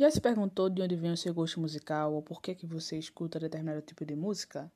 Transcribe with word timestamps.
Já 0.00 0.10
se 0.10 0.18
perguntou 0.18 0.70
de 0.70 0.80
onde 0.80 0.96
vem 0.96 1.12
o 1.12 1.16
seu 1.16 1.34
gosto 1.34 1.60
musical 1.60 2.14
ou 2.14 2.22
por 2.22 2.40
que, 2.40 2.54
que 2.54 2.64
você 2.64 2.96
escuta 2.96 3.38
determinado 3.38 3.82
tipo 3.82 4.02
de 4.02 4.16
música? 4.16 4.72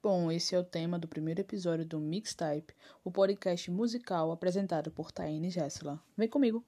Bom, 0.00 0.30
esse 0.30 0.54
é 0.54 0.58
o 0.58 0.62
tema 0.62 1.00
do 1.00 1.08
primeiro 1.08 1.40
episódio 1.40 1.84
do 1.84 1.98
Mixtype, 1.98 2.72
o 3.02 3.10
podcast 3.10 3.68
musical 3.72 4.30
apresentado 4.30 4.88
por 4.92 5.10
Taine 5.10 5.50
Gessela. 5.50 6.00
Vem 6.16 6.28
comigo! 6.28 6.64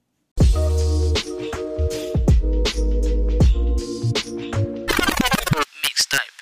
Mixtype. 5.84 6.32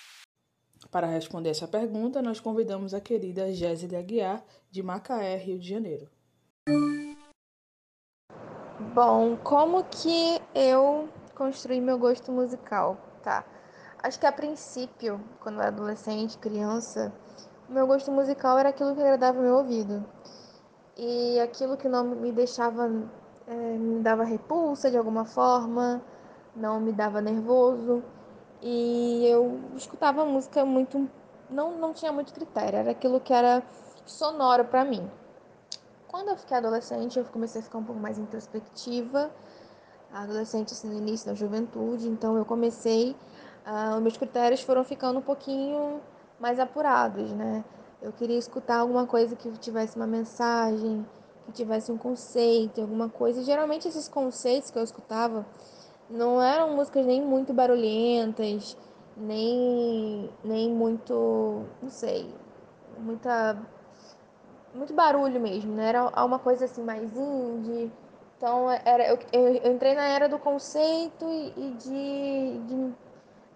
Para 0.90 1.06
responder 1.06 1.50
essa 1.50 1.68
pergunta, 1.68 2.22
nós 2.22 2.40
convidamos 2.40 2.94
a 2.94 3.00
querida 3.02 3.52
Jéssica 3.52 3.98
Aguiar, 3.98 4.42
de 4.70 4.82
Macaé, 4.82 5.36
Rio 5.36 5.58
de 5.58 5.68
Janeiro. 5.68 6.08
Bom, 8.94 9.36
como 9.36 9.84
que 9.84 10.40
eu 10.54 11.10
construir 11.38 11.80
meu 11.80 11.96
gosto 11.96 12.32
musical, 12.32 12.98
tá? 13.22 13.44
Acho 14.02 14.18
que 14.18 14.26
a 14.26 14.32
princípio, 14.32 15.20
quando 15.40 15.56
eu 15.56 15.60
era 15.62 15.68
adolescente, 15.68 16.36
criança, 16.36 17.12
o 17.68 17.72
meu 17.72 17.86
gosto 17.86 18.10
musical 18.10 18.58
era 18.58 18.70
aquilo 18.70 18.94
que 18.94 19.00
agradava 19.00 19.40
meu 19.40 19.54
ouvido. 19.54 20.04
E 20.96 21.38
aquilo 21.38 21.76
que 21.76 21.88
não 21.88 22.04
me 22.04 22.32
deixava, 22.32 22.90
é, 23.46 23.54
me 23.54 24.02
dava 24.02 24.24
repulsa 24.24 24.90
de 24.90 24.96
alguma 24.96 25.24
forma, 25.24 26.02
não 26.56 26.80
me 26.80 26.92
dava 26.92 27.20
nervoso. 27.20 28.02
E 28.60 29.24
eu 29.26 29.60
escutava 29.76 30.24
música 30.24 30.64
muito. 30.64 31.08
Não, 31.48 31.78
não 31.78 31.92
tinha 31.92 32.12
muito 32.12 32.34
critério, 32.34 32.80
era 32.80 32.90
aquilo 32.90 33.20
que 33.20 33.32
era 33.32 33.62
sonoro 34.04 34.64
para 34.64 34.84
mim. 34.84 35.08
Quando 36.08 36.28
eu 36.28 36.36
fiquei 36.36 36.56
adolescente, 36.56 37.18
eu 37.18 37.24
comecei 37.26 37.60
a 37.60 37.64
ficar 37.64 37.78
um 37.78 37.84
pouco 37.84 38.00
mais 38.00 38.18
introspectiva 38.18 39.30
adolescente, 40.12 40.72
assim, 40.72 40.88
no 40.88 40.98
início 40.98 41.26
da 41.26 41.34
juventude, 41.34 42.08
então 42.08 42.36
eu 42.36 42.44
comecei, 42.44 43.14
uh, 43.66 44.00
meus 44.00 44.16
critérios 44.16 44.62
foram 44.62 44.84
ficando 44.84 45.18
um 45.18 45.22
pouquinho 45.22 46.00
mais 46.40 46.58
apurados, 46.58 47.32
né? 47.32 47.64
Eu 48.00 48.12
queria 48.12 48.38
escutar 48.38 48.78
alguma 48.78 49.06
coisa 49.06 49.34
que 49.34 49.50
tivesse 49.58 49.96
uma 49.96 50.06
mensagem, 50.06 51.04
que 51.46 51.52
tivesse 51.52 51.90
um 51.90 51.98
conceito, 51.98 52.80
alguma 52.80 53.08
coisa. 53.08 53.42
Geralmente 53.42 53.88
esses 53.88 54.08
conceitos 54.08 54.70
que 54.70 54.78
eu 54.78 54.84
escutava 54.84 55.44
não 56.08 56.40
eram 56.40 56.76
músicas 56.76 57.04
nem 57.04 57.20
muito 57.20 57.52
barulhentas, 57.52 58.76
nem, 59.16 60.30
nem 60.44 60.70
muito, 60.70 61.64
não 61.82 61.90
sei, 61.90 62.32
muita 62.98 63.56
muito 64.74 64.94
barulho 64.94 65.40
mesmo, 65.40 65.74
né? 65.74 65.88
Era 65.88 66.24
uma 66.24 66.38
coisa 66.38 66.66
assim 66.66 66.82
mais 66.84 67.10
indie, 67.16 67.90
então, 68.38 68.70
era, 68.70 69.04
eu, 69.08 69.18
eu, 69.32 69.72
entrei 69.72 69.96
na 69.96 70.06
era 70.06 70.28
do 70.28 70.38
conceito 70.38 71.24
e, 71.24 71.52
e 71.56 71.70
de, 71.72 72.58
de, 72.68 72.94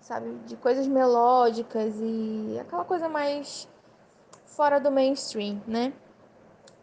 sabe, 0.01 0.35
de 0.45 0.57
coisas 0.57 0.89
melódicas 0.89 1.95
e 2.01 2.59
aquela 2.61 2.85
coisa 2.85 3.09
mais 3.09 3.69
fora 4.45 4.81
do 4.81 4.91
mainstream, 4.91 5.63
né? 5.69 5.93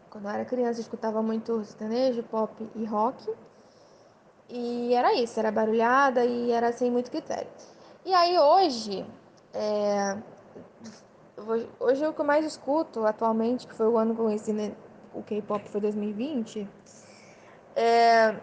Quando 0.08 0.24
eu 0.24 0.30
era 0.30 0.46
criança, 0.46 0.80
eu 0.80 0.82
escutava 0.82 1.22
muito 1.22 1.62
sertanejo, 1.62 2.22
pop 2.22 2.70
e 2.74 2.86
rock. 2.86 3.30
E 4.48 4.94
era 4.94 5.12
isso, 5.12 5.38
era 5.38 5.52
barulhada 5.52 6.24
e 6.24 6.50
era 6.50 6.72
sem 6.72 6.90
muito 6.90 7.10
critério. 7.10 7.50
E 8.02 8.14
aí 8.14 8.38
hoje, 8.38 9.06
é, 9.52 10.16
hoje 11.78 12.06
o 12.06 12.14
que 12.14 12.20
eu 12.22 12.24
mais 12.24 12.46
escuto 12.46 13.04
atualmente, 13.04 13.66
que 13.66 13.74
foi 13.74 13.88
o 13.88 13.98
ano 13.98 14.14
que 14.14 14.20
eu 14.22 14.24
conheci 14.24 14.54
né, 14.54 14.72
o 15.12 15.22
K-pop, 15.22 15.68
foi 15.68 15.82
2020 15.82 16.66
é, 17.76 18.36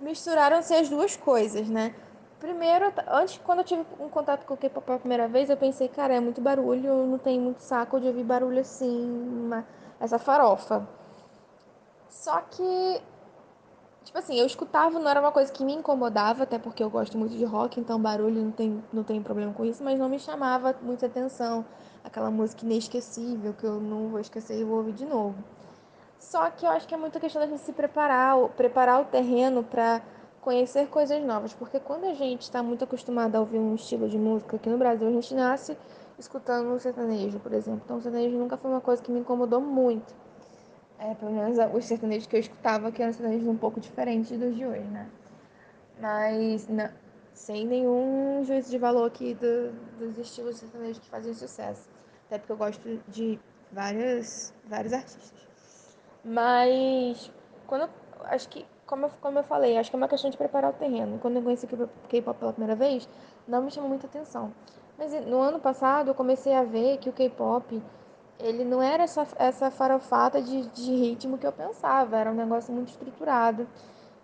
misturaram-se 0.00 0.74
as 0.74 0.88
duas 0.88 1.16
coisas, 1.16 1.68
né? 1.68 1.94
Primeiro, 2.38 2.92
antes, 3.08 3.38
quando 3.38 3.60
eu 3.60 3.64
tive 3.64 3.86
um 3.98 4.08
contato 4.10 4.44
com 4.44 4.54
o 4.54 4.56
K-pop 4.56 4.84
pela 4.84 4.98
primeira 4.98 5.26
vez, 5.26 5.48
eu 5.48 5.56
pensei, 5.56 5.88
cara, 5.88 6.14
é 6.14 6.20
muito 6.20 6.40
barulho, 6.40 6.86
eu 6.86 7.06
não 7.06 7.18
tenho 7.18 7.40
muito 7.40 7.60
saco 7.60 7.98
de 7.98 8.06
ouvir 8.06 8.24
barulho 8.24 8.60
assim, 8.60 9.04
uma, 9.46 9.66
essa 9.98 10.18
farofa. 10.18 10.86
Só 12.10 12.40
que, 12.42 13.02
tipo 14.04 14.18
assim, 14.18 14.38
eu 14.38 14.44
escutava, 14.44 14.98
não 14.98 15.08
era 15.08 15.20
uma 15.20 15.32
coisa 15.32 15.50
que 15.50 15.64
me 15.64 15.72
incomodava, 15.72 16.42
até 16.42 16.58
porque 16.58 16.82
eu 16.82 16.90
gosto 16.90 17.16
muito 17.16 17.34
de 17.34 17.44
rock, 17.44 17.80
então 17.80 18.00
barulho 18.00 18.42
não 18.42 18.50
tem, 18.50 18.84
não 18.92 19.02
tem 19.02 19.22
problema 19.22 19.52
com 19.54 19.64
isso, 19.64 19.82
mas 19.82 19.98
não 19.98 20.08
me 20.08 20.18
chamava 20.18 20.76
muita 20.82 21.06
atenção. 21.06 21.64
Aquela 22.04 22.30
música 22.30 22.64
inesquecível 22.64 23.54
que 23.54 23.64
eu 23.64 23.80
não 23.80 24.08
vou 24.08 24.20
esquecer 24.20 24.60
e 24.60 24.64
vou 24.64 24.76
ouvir 24.76 24.92
de 24.92 25.06
novo. 25.06 25.36
Só 26.18 26.50
que 26.50 26.66
eu 26.66 26.70
acho 26.70 26.86
que 26.88 26.94
é 26.94 26.96
muita 26.96 27.20
questão 27.20 27.40
da 27.40 27.48
gente 27.48 27.60
se 27.60 27.72
preparar, 27.72 28.36
preparar 28.50 29.00
o 29.00 29.04
terreno 29.04 29.62
para 29.62 30.02
conhecer 30.40 30.86
coisas 30.88 31.22
novas, 31.24 31.52
porque 31.52 31.80
quando 31.80 32.04
a 32.04 32.14
gente 32.14 32.42
está 32.42 32.62
muito 32.62 32.84
acostumado 32.84 33.34
a 33.34 33.40
ouvir 33.40 33.58
um 33.58 33.74
estilo 33.74 34.08
de 34.08 34.16
música 34.16 34.56
aqui 34.56 34.68
no 34.68 34.78
Brasil, 34.78 35.08
a 35.08 35.10
gente 35.10 35.34
nasce 35.34 35.76
escutando 36.18 36.68
um 36.68 36.78
sertanejo, 36.78 37.38
por 37.40 37.52
exemplo. 37.52 37.82
Então, 37.84 37.96
o 37.98 38.00
sertanejo 38.00 38.36
nunca 38.38 38.56
foi 38.56 38.70
uma 38.70 38.80
coisa 38.80 39.02
que 39.02 39.10
me 39.10 39.20
incomodou 39.20 39.60
muito. 39.60 40.14
É, 40.98 41.14
pelo 41.14 41.32
menos 41.32 41.58
os 41.74 41.84
sertanejos 41.84 42.26
que 42.26 42.36
eu 42.36 42.40
escutava, 42.40 42.90
que 42.90 43.02
eram 43.02 43.12
sertanejos 43.12 43.46
um 43.46 43.56
pouco 43.56 43.80
diferentes 43.80 44.38
dos 44.38 44.56
de 44.56 44.64
hoje, 44.64 44.84
né? 44.84 45.10
Mas, 46.00 46.68
não, 46.68 46.88
sem 47.34 47.66
nenhum 47.66 48.42
juízo 48.44 48.70
de 48.70 48.78
valor 48.78 49.06
aqui 49.06 49.34
do, 49.34 49.72
dos 49.98 50.16
estilos 50.16 50.56
sertanejos 50.56 50.98
que 50.98 51.08
fazem 51.08 51.34
sucesso. 51.34 51.88
Até 52.26 52.38
porque 52.38 52.52
eu 52.52 52.56
gosto 52.56 53.00
de 53.08 53.38
várias, 53.70 54.54
vários 54.64 54.92
artistas. 54.92 55.32
Mas 56.26 57.30
quando 57.68 57.88
acho 58.24 58.48
que 58.48 58.66
como 58.84 59.06
eu, 59.06 59.10
como 59.20 59.38
eu 59.38 59.44
falei, 59.44 59.78
acho 59.78 59.90
que 59.90 59.96
é 59.96 59.98
uma 59.98 60.08
questão 60.08 60.28
de 60.28 60.36
preparar 60.36 60.70
o 60.70 60.74
terreno. 60.74 61.18
Quando 61.20 61.36
eu 61.36 61.42
conheci 61.42 61.66
o 61.66 61.88
K-pop 62.08 62.38
pela 62.38 62.52
primeira 62.52 62.74
vez, 62.74 63.08
não 63.46 63.62
me 63.62 63.70
chamou 63.70 63.88
muita 63.88 64.06
atenção. 64.06 64.52
Mas 64.98 65.12
no 65.26 65.40
ano 65.40 65.60
passado 65.60 66.08
eu 66.08 66.14
comecei 66.14 66.54
a 66.54 66.64
ver 66.64 66.98
que 66.98 67.08
o 67.08 67.12
K-pop 67.12 67.82
ele 68.38 68.64
não 68.64 68.82
era 68.82 69.04
essa, 69.04 69.26
essa 69.36 69.70
farofata 69.70 70.42
de, 70.42 70.66
de 70.68 70.94
ritmo 70.94 71.38
que 71.38 71.46
eu 71.46 71.52
pensava, 71.52 72.16
era 72.16 72.30
um 72.30 72.34
negócio 72.34 72.72
muito 72.72 72.88
estruturado, 72.88 73.66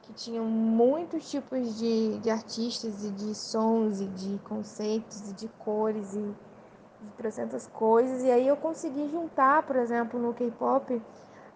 que 0.02 0.12
tinha 0.12 0.42
muitos 0.42 1.30
tipos 1.30 1.78
de, 1.78 2.18
de 2.18 2.30
artistas 2.30 3.04
e 3.04 3.10
de 3.10 3.34
sons 3.34 4.00
e 4.00 4.06
de 4.06 4.38
conceitos 4.40 5.30
e 5.30 5.34
de 5.34 5.48
cores 5.48 6.14
e 6.14 6.20
de 6.20 7.12
trocentas 7.16 7.66
coisas. 7.68 8.22
E 8.22 8.30
aí 8.30 8.46
eu 8.46 8.56
consegui 8.56 9.08
juntar, 9.08 9.62
por 9.62 9.76
exemplo, 9.76 10.20
no 10.20 10.34
K-pop, 10.34 11.00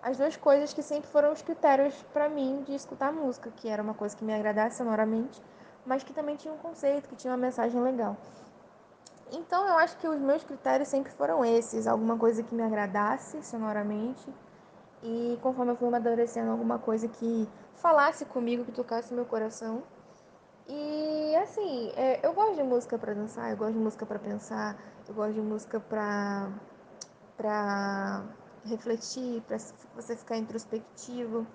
as 0.07 0.17
duas 0.17 0.37
coisas 0.37 0.73
que 0.73 0.83
sempre 0.85 1.11
foram 1.11 1.33
os 1.33 1.43
critérios 1.43 1.93
para 2.13 2.29
mim 2.29 2.63
de 2.65 2.73
escutar 2.77 3.13
música, 3.13 3.51
que 3.57 3.69
era 3.69 3.83
uma 3.83 3.93
coisa 3.93 4.17
que 4.17 4.25
me 4.25 4.33
agradasse 4.33 4.77
sonoramente, 4.77 5.43
mas 5.85 6.05
que 6.05 6.13
também 6.13 6.37
tinha 6.37 6.55
um 6.55 6.59
conceito, 6.59 7.09
que 7.09 7.17
tinha 7.17 7.33
uma 7.33 7.37
mensagem 7.37 7.83
legal. 7.83 8.17
Então 9.33 9.67
eu 9.67 9.77
acho 9.77 9.97
que 9.97 10.07
os 10.07 10.21
meus 10.21 10.45
critérios 10.45 10.89
sempre 10.89 11.11
foram 11.11 11.45
esses, 11.45 11.89
alguma 11.89 12.17
coisa 12.17 12.41
que 12.45 12.55
me 12.55 12.63
agradasse 12.63 13.43
sonoramente 13.43 14.33
e 15.03 15.37
conforme 15.43 15.73
eu 15.73 15.77
fui 15.77 15.89
amadurecendo 15.89 16.53
alguma 16.53 16.79
coisa 16.79 17.09
que 17.09 17.49
falasse 17.75 18.25
comigo, 18.27 18.65
que 18.65 18.71
tocasse 18.71 19.13
meu 19.13 19.25
coração. 19.25 19.83
E 20.69 21.35
assim, 21.43 21.93
é, 21.97 22.25
eu 22.25 22.33
gosto 22.33 22.55
de 22.55 22.63
música 22.63 22.97
para 22.97 23.13
dançar, 23.13 23.51
eu 23.51 23.57
gosto 23.57 23.73
de 23.73 23.81
música 23.81 24.07
para 24.07 24.21
pensar, 24.21 24.77
eu 25.09 25.15
gosto 25.17 25.33
de 25.33 25.41
música 25.41 25.81
para 25.81 26.53
refletir, 28.67 29.43
para 29.43 29.59
você 29.95 30.17
ficar 30.17 30.37
introspectivo. 30.37 31.47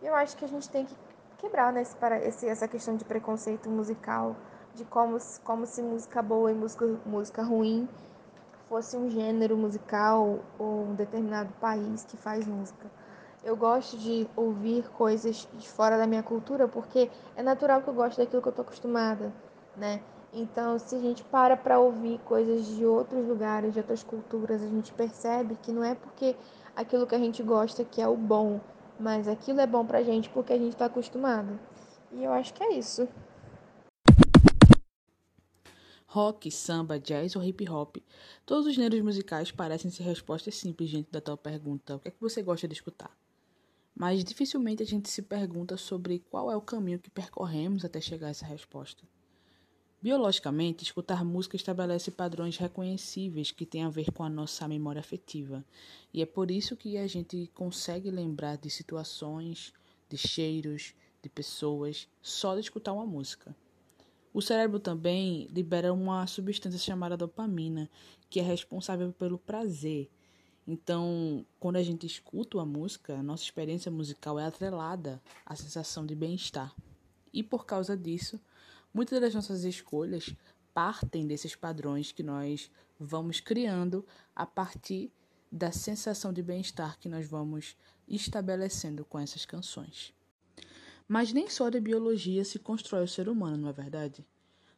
Eu 0.00 0.14
acho 0.14 0.36
que 0.36 0.44
a 0.44 0.48
gente 0.48 0.68
tem 0.68 0.84
que 0.86 0.94
quebrar 1.38 1.72
né, 1.72 1.82
esse, 2.22 2.46
essa 2.46 2.68
questão 2.68 2.96
de 2.96 3.04
preconceito 3.04 3.68
musical, 3.68 4.36
de 4.74 4.84
como, 4.84 5.18
como 5.42 5.66
se 5.66 5.82
música 5.82 6.22
boa 6.22 6.52
e 6.52 6.54
música, 6.54 6.86
música 7.04 7.42
ruim 7.42 7.88
fosse 8.70 8.96
um 8.96 9.10
gênero 9.10 9.56
musical 9.56 10.38
ou 10.56 10.84
um 10.84 10.94
determinado 10.94 11.52
país 11.60 12.04
que 12.04 12.16
faz 12.16 12.46
música. 12.46 12.88
Eu 13.42 13.56
gosto 13.56 13.98
de 13.98 14.28
ouvir 14.36 14.88
coisas 14.90 15.48
de 15.54 15.68
fora 15.68 15.98
da 15.98 16.06
minha 16.06 16.22
cultura 16.22 16.68
porque 16.68 17.10
é 17.34 17.42
natural 17.42 17.82
que 17.82 17.88
eu 17.88 17.94
gosto 17.94 18.18
daquilo 18.18 18.40
que 18.40 18.46
eu 18.46 18.50
estou 18.50 18.62
acostumada, 18.62 19.32
né? 19.76 20.00
Então, 20.32 20.78
se 20.78 20.94
a 20.94 21.00
gente 21.00 21.24
para 21.24 21.56
para 21.56 21.80
ouvir 21.80 22.20
coisas 22.20 22.64
de 22.66 22.86
outros 22.86 23.26
lugares, 23.26 23.72
de 23.72 23.80
outras 23.80 24.04
culturas, 24.04 24.62
a 24.62 24.68
gente 24.68 24.92
percebe 24.92 25.56
que 25.56 25.72
não 25.72 25.82
é 25.82 25.96
porque 25.96 26.36
aquilo 26.74 27.06
que 27.06 27.14
a 27.14 27.18
gente 27.18 27.42
gosta 27.42 27.84
que 27.84 28.00
é 28.00 28.08
o 28.08 28.16
bom, 28.16 28.60
mas 28.98 29.28
aquilo 29.28 29.60
é 29.60 29.66
bom 29.66 29.84
pra 29.84 30.02
gente 30.02 30.28
porque 30.30 30.52
a 30.52 30.58
gente 30.58 30.72
está 30.72 30.86
acostumado. 30.86 31.58
E 32.12 32.24
eu 32.24 32.32
acho 32.32 32.52
que 32.54 32.62
é 32.62 32.74
isso. 32.74 33.08
Rock, 36.06 36.50
samba, 36.50 36.98
jazz 36.98 37.36
ou 37.36 37.44
hip 37.44 37.68
hop, 37.70 37.98
todos 38.44 38.66
os 38.66 38.74
gêneros 38.74 39.00
musicais 39.00 39.52
parecem 39.52 39.92
ser 39.92 40.02
respostas 40.02 40.56
simples 40.56 40.90
diante 40.90 41.10
da 41.10 41.20
tua 41.20 41.36
pergunta: 41.36 41.94
o 41.94 42.00
que 42.00 42.08
é 42.08 42.10
que 42.10 42.20
você 42.20 42.42
gosta 42.42 42.66
de 42.66 42.74
escutar? 42.74 43.16
Mas 43.94 44.24
dificilmente 44.24 44.82
a 44.82 44.86
gente 44.86 45.08
se 45.08 45.22
pergunta 45.22 45.76
sobre 45.76 46.18
qual 46.18 46.50
é 46.50 46.56
o 46.56 46.60
caminho 46.60 46.98
que 46.98 47.10
percorremos 47.10 47.84
até 47.84 48.00
chegar 48.00 48.26
a 48.26 48.30
essa 48.30 48.44
resposta. 48.44 49.04
Biologicamente, 50.02 50.82
escutar 50.82 51.22
música 51.22 51.56
estabelece 51.56 52.10
padrões 52.10 52.56
reconhecíveis 52.56 53.50
que 53.50 53.66
têm 53.66 53.82
a 53.82 53.90
ver 53.90 54.10
com 54.10 54.22
a 54.22 54.30
nossa 54.30 54.66
memória 54.66 54.98
afetiva, 54.98 55.62
e 56.14 56.22
é 56.22 56.26
por 56.26 56.50
isso 56.50 56.74
que 56.74 56.96
a 56.96 57.06
gente 57.06 57.50
consegue 57.52 58.10
lembrar 58.10 58.56
de 58.56 58.70
situações, 58.70 59.74
de 60.08 60.16
cheiros, 60.16 60.94
de 61.22 61.28
pessoas 61.28 62.08
só 62.22 62.54
de 62.54 62.62
escutar 62.62 62.94
uma 62.94 63.04
música. 63.04 63.54
O 64.32 64.40
cérebro 64.40 64.80
também 64.80 65.46
libera 65.52 65.92
uma 65.92 66.26
substância 66.26 66.78
chamada 66.78 67.14
dopamina, 67.14 67.90
que 68.30 68.40
é 68.40 68.42
responsável 68.42 69.12
pelo 69.12 69.36
prazer. 69.36 70.08
Então, 70.66 71.44
quando 71.58 71.76
a 71.76 71.82
gente 71.82 72.06
escuta 72.06 72.56
uma 72.56 72.64
música, 72.64 73.18
a 73.18 73.22
nossa 73.22 73.42
experiência 73.42 73.90
musical 73.90 74.38
é 74.38 74.46
atrelada 74.46 75.20
à 75.44 75.54
sensação 75.54 76.06
de 76.06 76.14
bem-estar. 76.14 76.74
E 77.32 77.42
por 77.42 77.66
causa 77.66 77.96
disso, 77.96 78.40
muitas 78.92 79.20
das 79.20 79.34
nossas 79.34 79.64
escolhas 79.64 80.34
partem 80.72 81.26
desses 81.26 81.54
padrões 81.54 82.12
que 82.12 82.22
nós 82.22 82.70
vamos 82.98 83.40
criando 83.40 84.04
a 84.34 84.46
partir 84.46 85.10
da 85.50 85.72
sensação 85.72 86.32
de 86.32 86.42
bem-estar 86.42 86.98
que 86.98 87.08
nós 87.08 87.26
vamos 87.26 87.76
estabelecendo 88.06 89.04
com 89.04 89.18
essas 89.18 89.44
canções. 89.44 90.14
Mas 91.08 91.32
nem 91.32 91.48
só 91.48 91.68
da 91.70 91.80
biologia 91.80 92.44
se 92.44 92.58
constrói 92.58 93.04
o 93.04 93.08
ser 93.08 93.28
humano, 93.28 93.56
não 93.56 93.68
é 93.68 93.72
verdade? 93.72 94.24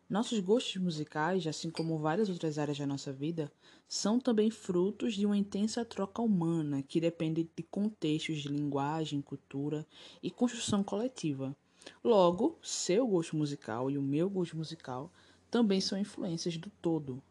Nossos 0.08 0.40
gostos 0.40 0.76
musicais, 0.76 1.46
assim 1.46 1.70
como 1.70 1.98
várias 1.98 2.28
outras 2.28 2.58
áreas 2.58 2.78
da 2.78 2.86
nossa 2.86 3.12
vida, 3.12 3.50
são 3.88 4.20
também 4.20 4.50
frutos 4.50 5.14
de 5.14 5.24
uma 5.24 5.36
intensa 5.36 5.84
troca 5.84 6.20
humana 6.20 6.82
que 6.82 7.00
depende 7.00 7.48
de 7.56 7.62
contextos 7.62 8.42
de 8.42 8.48
linguagem, 8.48 9.22
cultura 9.22 9.86
e 10.22 10.30
construção 10.30 10.82
coletiva. 10.82 11.56
Logo, 12.02 12.58
seu 12.62 13.06
gosto 13.06 13.36
musical 13.36 13.90
e 13.90 13.98
o 13.98 14.02
meu 14.02 14.28
gosto 14.28 14.56
musical 14.56 15.10
também 15.50 15.80
são 15.80 15.98
influências 15.98 16.56
do 16.56 16.70
todo, 16.80 17.22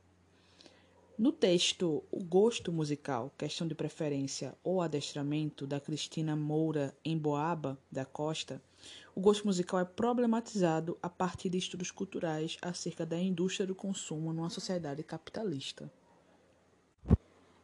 no 1.22 1.32
texto 1.32 2.04
O 2.10 2.24
Gosto 2.24 2.72
Musical, 2.74 3.32
Questão 3.38 3.68
de 3.68 3.76
Preferência 3.76 4.58
ou 4.64 4.82
Adestramento, 4.82 5.68
da 5.68 5.80
Cristina 5.80 6.36
Moura 6.36 6.98
em 7.06 7.16
Boaba 7.16 7.78
da 7.92 8.04
Costa, 8.04 8.60
o 9.14 9.22
gosto 9.22 9.46
musical 9.46 9.80
é 9.80 9.86
problematizado 9.86 10.98
a 11.00 11.08
partir 11.08 11.50
de 11.50 11.60
estudos 11.60 11.92
culturais 11.92 12.58
acerca 12.60 13.06
da 13.06 13.20
indústria 13.20 13.68
do 13.68 13.76
consumo 13.76 14.34
numa 14.34 14.50
sociedade 14.50 15.04
capitalista. 15.04 15.94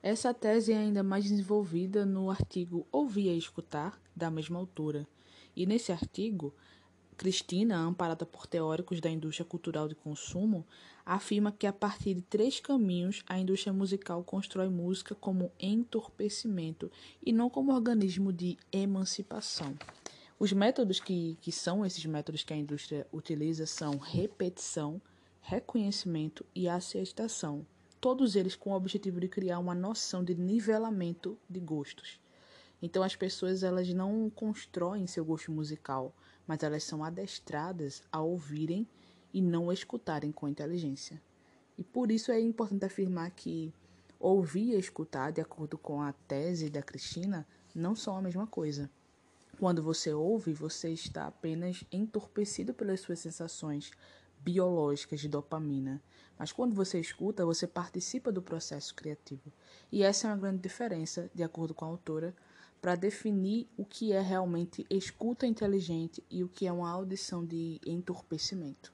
Essa 0.03 0.35
tese 0.35 0.73
é 0.73 0.77
ainda 0.77 1.01
mais 1.01 1.23
desenvolvida 1.23 2.05
no 2.05 2.29
artigo 2.29 2.85
Ouvir 2.91 3.33
e 3.33 3.37
Escutar, 3.39 3.99
da 4.15 4.29
mesma 4.29 4.59
autora. 4.59 5.07
E 5.55 5.65
nesse 5.65 5.91
artigo, 5.91 6.53
Cristina, 7.17 7.77
amparada 7.79 8.27
por 8.27 8.45
teóricos 8.45 9.01
da 9.01 9.09
indústria 9.09 9.43
cultural 9.43 9.87
de 9.87 9.95
consumo, 9.95 10.63
afirma 11.03 11.51
que 11.51 11.65
a 11.65 11.73
partir 11.73 12.13
de 12.13 12.21
três 12.21 12.59
caminhos 12.59 13.23
a 13.27 13.39
indústria 13.39 13.73
musical 13.73 14.23
constrói 14.23 14.69
música 14.69 15.15
como 15.15 15.51
entorpecimento 15.59 16.91
e 17.25 17.33
não 17.33 17.49
como 17.49 17.73
organismo 17.73 18.31
de 18.31 18.55
emancipação. 18.71 19.75
Os 20.39 20.53
métodos 20.53 20.99
que, 20.99 21.35
que 21.41 21.51
são 21.51 21.83
esses 21.83 22.05
métodos 22.05 22.43
que 22.43 22.53
a 22.53 22.57
indústria 22.57 23.07
utiliza 23.11 23.65
são 23.65 23.97
repetição, 23.97 25.01
reconhecimento 25.41 26.45
e 26.53 26.69
aceitação, 26.69 27.65
todos 27.99 28.35
eles 28.35 28.55
com 28.55 28.69
o 28.69 28.75
objetivo 28.75 29.19
de 29.19 29.27
criar 29.27 29.57
uma 29.57 29.73
noção 29.73 30.23
de 30.23 30.35
nivelamento 30.35 31.35
de 31.49 31.59
gostos. 31.59 32.19
Então 32.79 33.01
as 33.01 33.15
pessoas 33.15 33.63
elas 33.63 33.91
não 33.91 34.29
constroem 34.29 35.07
seu 35.07 35.25
gosto 35.25 35.51
musical, 35.51 36.13
mas 36.47 36.63
elas 36.63 36.83
são 36.83 37.03
adestradas 37.03 38.01
a 38.11 38.21
ouvirem 38.21 38.87
e 39.33 39.41
não 39.41 39.71
escutarem 39.71 40.31
com 40.31 40.47
inteligência. 40.47 41.21
E 41.77 41.83
por 41.83 42.11
isso 42.11 42.31
é 42.31 42.39
importante 42.39 42.85
afirmar 42.85 43.29
que 43.31 43.73
ouvir 44.19 44.73
e 44.73 44.79
escutar, 44.79 45.31
de 45.31 45.41
acordo 45.41 45.77
com 45.77 46.01
a 46.01 46.11
tese 46.11 46.69
da 46.69 46.81
Cristina, 46.81 47.45
não 47.75 47.95
são 47.95 48.17
a 48.17 48.21
mesma 48.21 48.47
coisa. 48.47 48.89
Quando 49.59 49.83
você 49.83 50.13
ouve, 50.13 50.53
você 50.53 50.89
está 50.89 51.27
apenas 51.27 51.83
entorpecido 51.91 52.73
pelas 52.73 53.01
suas 53.01 53.19
sensações 53.19 53.91
biológicas 54.39 55.19
de 55.19 55.27
dopamina. 55.27 56.01
Mas 56.37 56.51
quando 56.51 56.75
você 56.75 56.99
escuta, 56.99 57.45
você 57.45 57.65
participa 57.65 58.31
do 58.31 58.41
processo 58.41 58.93
criativo. 58.93 59.51
E 59.91 60.03
essa 60.03 60.27
é 60.27 60.31
uma 60.31 60.37
grande 60.37 60.61
diferença, 60.61 61.29
de 61.33 61.43
acordo 61.43 61.73
com 61.73 61.85
a 61.85 61.87
autora, 61.87 62.35
para 62.81 62.95
definir 62.95 63.67
o 63.77 63.85
que 63.85 64.11
é 64.11 64.21
realmente 64.21 64.85
escuta 64.89 65.45
inteligente 65.45 66.23
e 66.29 66.43
o 66.43 66.49
que 66.49 66.67
é 66.67 66.71
uma 66.71 66.89
audição 66.89 67.45
de 67.45 67.79
entorpecimento. 67.85 68.93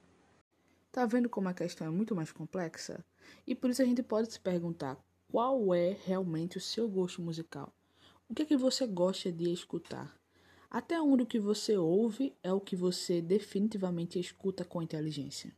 Tá 0.90 1.06
vendo 1.06 1.28
como 1.28 1.48
a 1.48 1.54
questão 1.54 1.86
é 1.86 1.90
muito 1.90 2.14
mais 2.14 2.30
complexa? 2.30 3.04
E 3.46 3.54
por 3.54 3.70
isso 3.70 3.82
a 3.82 3.84
gente 3.84 4.02
pode 4.02 4.32
se 4.32 4.40
perguntar 4.40 4.96
qual 5.30 5.74
é 5.74 5.96
realmente 6.04 6.56
o 6.56 6.60
seu 6.60 6.88
gosto 6.88 7.20
musical. 7.20 7.72
O 8.28 8.34
que 8.34 8.42
é 8.42 8.46
que 8.46 8.56
você 8.56 8.86
gosta 8.86 9.30
de 9.32 9.52
escutar? 9.52 10.16
Até 10.70 11.00
onde 11.00 11.24
o 11.24 11.26
que 11.26 11.38
você 11.38 11.76
ouve 11.76 12.34
é 12.42 12.52
o 12.52 12.60
que 12.60 12.74
você 12.74 13.20
definitivamente 13.20 14.18
escuta 14.18 14.64
com 14.64 14.82
inteligência. 14.82 15.52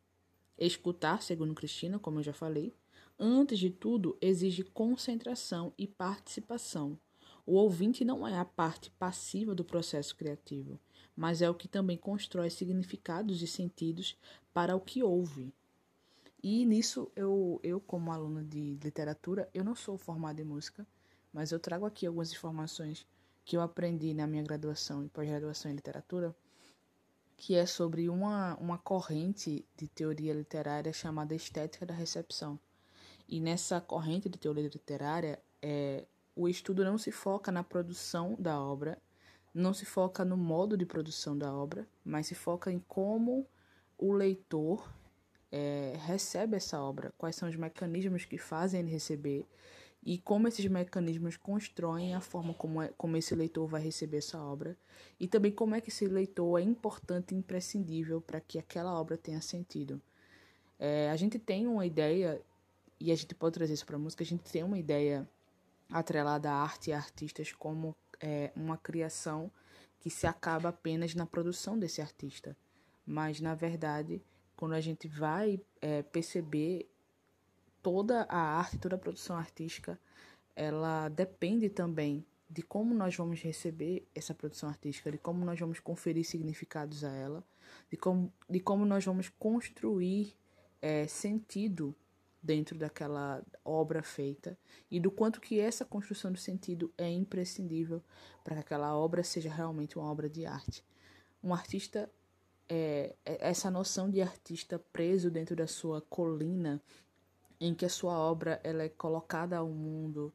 Escutar, 0.58 1.22
segundo 1.22 1.54
Cristina, 1.54 1.98
como 1.98 2.18
eu 2.18 2.22
já 2.22 2.32
falei, 2.32 2.74
antes 3.18 3.58
de 3.58 3.70
tudo 3.70 4.16
exige 4.20 4.62
concentração 4.62 5.72
e 5.78 5.86
participação. 5.86 6.98
O 7.46 7.54
ouvinte 7.54 8.04
não 8.04 8.26
é 8.26 8.36
a 8.36 8.44
parte 8.44 8.90
passiva 8.90 9.54
do 9.54 9.64
processo 9.64 10.16
criativo, 10.16 10.80
mas 11.14 11.40
é 11.40 11.48
o 11.48 11.54
que 11.54 11.68
também 11.68 11.96
constrói 11.96 12.50
significados 12.50 13.40
e 13.40 13.46
sentidos 13.46 14.18
para 14.52 14.74
o 14.74 14.80
que 14.80 15.00
ouve. 15.00 15.54
E 16.42 16.66
nisso 16.66 17.10
eu, 17.14 17.60
eu 17.62 17.80
como 17.80 18.10
aluna 18.10 18.42
de 18.42 18.78
literatura, 18.82 19.48
eu 19.54 19.62
não 19.62 19.76
sou 19.76 19.96
formada 19.96 20.40
em 20.40 20.44
música, 20.44 20.84
mas 21.32 21.52
eu 21.52 21.60
trago 21.60 21.86
aqui 21.86 22.04
algumas 22.04 22.32
informações 22.32 23.06
que 23.44 23.56
eu 23.56 23.60
aprendi 23.60 24.12
na 24.12 24.26
minha 24.26 24.42
graduação 24.42 25.04
e 25.04 25.08
pós-graduação 25.08 25.70
em 25.70 25.74
literatura, 25.74 26.36
que 27.36 27.54
é 27.54 27.64
sobre 27.64 28.08
uma, 28.08 28.56
uma 28.56 28.76
corrente 28.76 29.64
de 29.76 29.86
teoria 29.86 30.34
literária 30.34 30.92
chamada 30.92 31.34
estética 31.34 31.86
da 31.86 31.94
recepção. 31.94 32.58
E 33.28 33.40
nessa 33.40 33.80
corrente 33.80 34.28
de 34.28 34.36
teoria 34.36 34.64
literária, 34.64 35.40
é, 35.62 36.06
o 36.36 36.48
estudo 36.48 36.84
não 36.84 36.98
se 36.98 37.10
foca 37.10 37.50
na 37.50 37.64
produção 37.64 38.36
da 38.38 38.60
obra, 38.60 38.98
não 39.54 39.72
se 39.72 39.86
foca 39.86 40.22
no 40.22 40.36
modo 40.36 40.76
de 40.76 40.84
produção 40.84 41.36
da 41.36 41.52
obra, 41.52 41.88
mas 42.04 42.26
se 42.26 42.34
foca 42.34 42.70
em 42.70 42.78
como 42.78 43.46
o 43.96 44.12
leitor 44.12 44.86
é, 45.50 45.94
recebe 46.04 46.56
essa 46.56 46.78
obra, 46.78 47.14
quais 47.16 47.34
são 47.34 47.48
os 47.48 47.56
mecanismos 47.56 48.26
que 48.26 48.36
fazem 48.36 48.80
ele 48.80 48.90
receber 48.90 49.46
e 50.04 50.18
como 50.18 50.46
esses 50.46 50.64
mecanismos 50.66 51.36
constroem 51.36 52.14
a 52.14 52.20
forma 52.20 52.52
como, 52.52 52.82
é, 52.82 52.92
como 52.96 53.16
esse 53.16 53.34
leitor 53.34 53.66
vai 53.66 53.80
receber 53.80 54.18
essa 54.18 54.38
obra 54.38 54.76
e 55.18 55.26
também 55.26 55.50
como 55.50 55.74
é 55.74 55.80
que 55.80 55.88
esse 55.88 56.06
leitor 56.06 56.60
é 56.60 56.62
importante 56.62 57.34
e 57.34 57.38
imprescindível 57.38 58.20
para 58.20 58.40
que 58.40 58.58
aquela 58.58 58.94
obra 59.00 59.16
tenha 59.16 59.40
sentido. 59.40 60.00
É, 60.78 61.10
a 61.10 61.16
gente 61.16 61.38
tem 61.38 61.66
uma 61.66 61.86
ideia, 61.86 62.40
e 63.00 63.10
a 63.10 63.14
gente 63.14 63.34
pode 63.34 63.54
trazer 63.54 63.72
isso 63.72 63.86
para 63.86 63.96
a 63.96 63.98
música, 63.98 64.22
a 64.22 64.26
gente 64.26 64.44
tem 64.44 64.62
uma 64.62 64.78
ideia 64.78 65.26
atrelada 65.90 66.50
à 66.50 66.54
arte 66.54 66.90
e 66.90 66.92
artistas 66.92 67.52
como 67.52 67.96
é, 68.20 68.52
uma 68.56 68.76
criação 68.76 69.50
que 70.00 70.10
se 70.10 70.26
acaba 70.26 70.68
apenas 70.68 71.14
na 71.14 71.26
produção 71.26 71.78
desse 71.78 72.00
artista. 72.00 72.56
Mas, 73.04 73.40
na 73.40 73.54
verdade, 73.54 74.22
quando 74.56 74.74
a 74.74 74.80
gente 74.80 75.06
vai 75.06 75.60
é, 75.80 76.02
perceber 76.02 76.88
toda 77.82 78.22
a 78.22 78.38
arte, 78.38 78.78
toda 78.78 78.96
a 78.96 78.98
produção 78.98 79.36
artística, 79.36 79.98
ela 80.54 81.08
depende 81.08 81.68
também 81.68 82.24
de 82.48 82.62
como 82.62 82.94
nós 82.94 83.14
vamos 83.16 83.40
receber 83.40 84.08
essa 84.14 84.34
produção 84.34 84.68
artística, 84.68 85.10
de 85.10 85.18
como 85.18 85.44
nós 85.44 85.58
vamos 85.58 85.80
conferir 85.80 86.24
significados 86.24 87.04
a 87.04 87.12
ela, 87.12 87.44
de 87.90 87.96
como, 87.96 88.32
de 88.48 88.60
como 88.60 88.84
nós 88.84 89.04
vamos 89.04 89.28
construir 89.28 90.34
é, 90.80 91.06
sentido 91.06 91.94
dentro 92.46 92.78
daquela 92.78 93.42
obra 93.64 94.02
feita 94.02 94.56
e 94.88 95.00
do 95.00 95.10
quanto 95.10 95.40
que 95.40 95.58
essa 95.58 95.84
construção 95.84 96.30
do 96.30 96.38
sentido 96.38 96.92
é 96.96 97.10
imprescindível 97.10 98.00
para 98.44 98.54
que 98.54 98.60
aquela 98.60 98.96
obra 98.96 99.24
seja 99.24 99.50
realmente 99.50 99.98
uma 99.98 100.10
obra 100.10 100.30
de 100.30 100.46
arte. 100.46 100.84
Um 101.42 101.52
artista 101.52 102.08
é, 102.68 103.16
é 103.24 103.48
essa 103.50 103.70
noção 103.70 104.08
de 104.08 104.22
artista 104.22 104.78
preso 104.78 105.30
dentro 105.30 105.56
da 105.56 105.66
sua 105.66 106.00
colina 106.00 106.80
em 107.60 107.74
que 107.74 107.84
a 107.84 107.90
sua 107.90 108.16
obra 108.16 108.60
ela 108.62 108.84
é 108.84 108.88
colocada 108.88 109.56
ao 109.56 109.68
mundo 109.68 110.32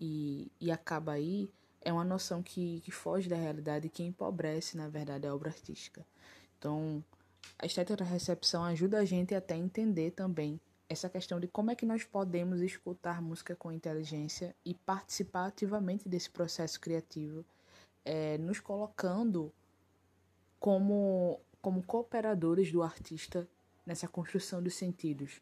e, 0.00 0.50
e 0.58 0.70
acaba 0.70 1.12
aí 1.12 1.52
é 1.82 1.92
uma 1.92 2.04
noção 2.04 2.42
que, 2.42 2.80
que 2.80 2.90
foge 2.90 3.28
da 3.28 3.36
realidade 3.36 3.86
e 3.86 3.90
que 3.90 4.02
empobrece, 4.02 4.76
na 4.76 4.86
verdade, 4.86 5.26
a 5.26 5.34
obra 5.34 5.48
artística. 5.48 6.06
Então, 6.58 7.02
a 7.58 7.64
estética 7.64 7.96
da 7.96 8.04
recepção 8.04 8.64
ajuda 8.64 8.98
a 8.98 9.04
gente 9.04 9.34
até 9.34 9.54
a 9.54 9.58
entender 9.58 10.10
também 10.10 10.60
essa 10.90 11.08
questão 11.08 11.38
de 11.38 11.46
como 11.46 11.70
é 11.70 11.76
que 11.76 11.86
nós 11.86 12.02
podemos 12.02 12.60
escutar 12.60 13.22
música 13.22 13.54
com 13.54 13.70
inteligência 13.70 14.56
e 14.64 14.74
participar 14.74 15.46
ativamente 15.46 16.08
desse 16.08 16.28
processo 16.28 16.80
criativo, 16.80 17.44
é, 18.04 18.36
nos 18.38 18.58
colocando 18.58 19.52
como, 20.58 21.40
como 21.62 21.80
cooperadores 21.84 22.72
do 22.72 22.82
artista 22.82 23.48
nessa 23.86 24.08
construção 24.08 24.60
dos 24.60 24.74
sentidos. 24.74 25.40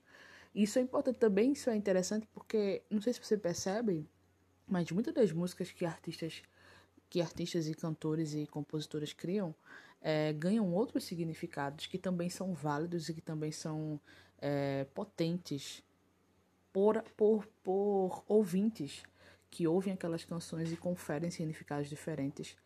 Isso 0.54 0.78
é 0.78 0.82
importante 0.82 1.16
também, 1.16 1.52
isso 1.52 1.70
é 1.70 1.74
interessante 1.74 2.28
porque, 2.34 2.82
não 2.90 3.00
sei 3.00 3.14
se 3.14 3.24
você 3.24 3.38
percebe, 3.38 4.06
mas 4.66 4.90
muitas 4.90 5.14
das 5.14 5.32
músicas 5.32 5.72
que 5.72 5.86
artistas 5.86 6.42
que 7.08 7.22
artistas 7.22 7.66
e 7.66 7.72
cantores 7.72 8.34
e 8.34 8.46
compositores 8.46 9.14
criam, 9.14 9.54
é, 9.98 10.30
ganham 10.34 10.70
outros 10.74 11.04
significados 11.04 11.86
que 11.86 11.96
também 11.96 12.28
são 12.28 12.52
válidos 12.52 13.08
e 13.08 13.14
que 13.14 13.22
também 13.22 13.50
são 13.50 13.98
é, 14.40 14.86
potentes 14.94 15.82
por, 16.72 17.02
por, 17.16 17.46
por 17.62 18.24
ouvintes 18.28 19.02
que 19.50 19.66
ouvem 19.66 19.92
aquelas 19.92 20.24
canções 20.24 20.72
e 20.72 20.76
conferem 20.76 21.30
significados 21.30 21.88
diferentes 21.88 22.56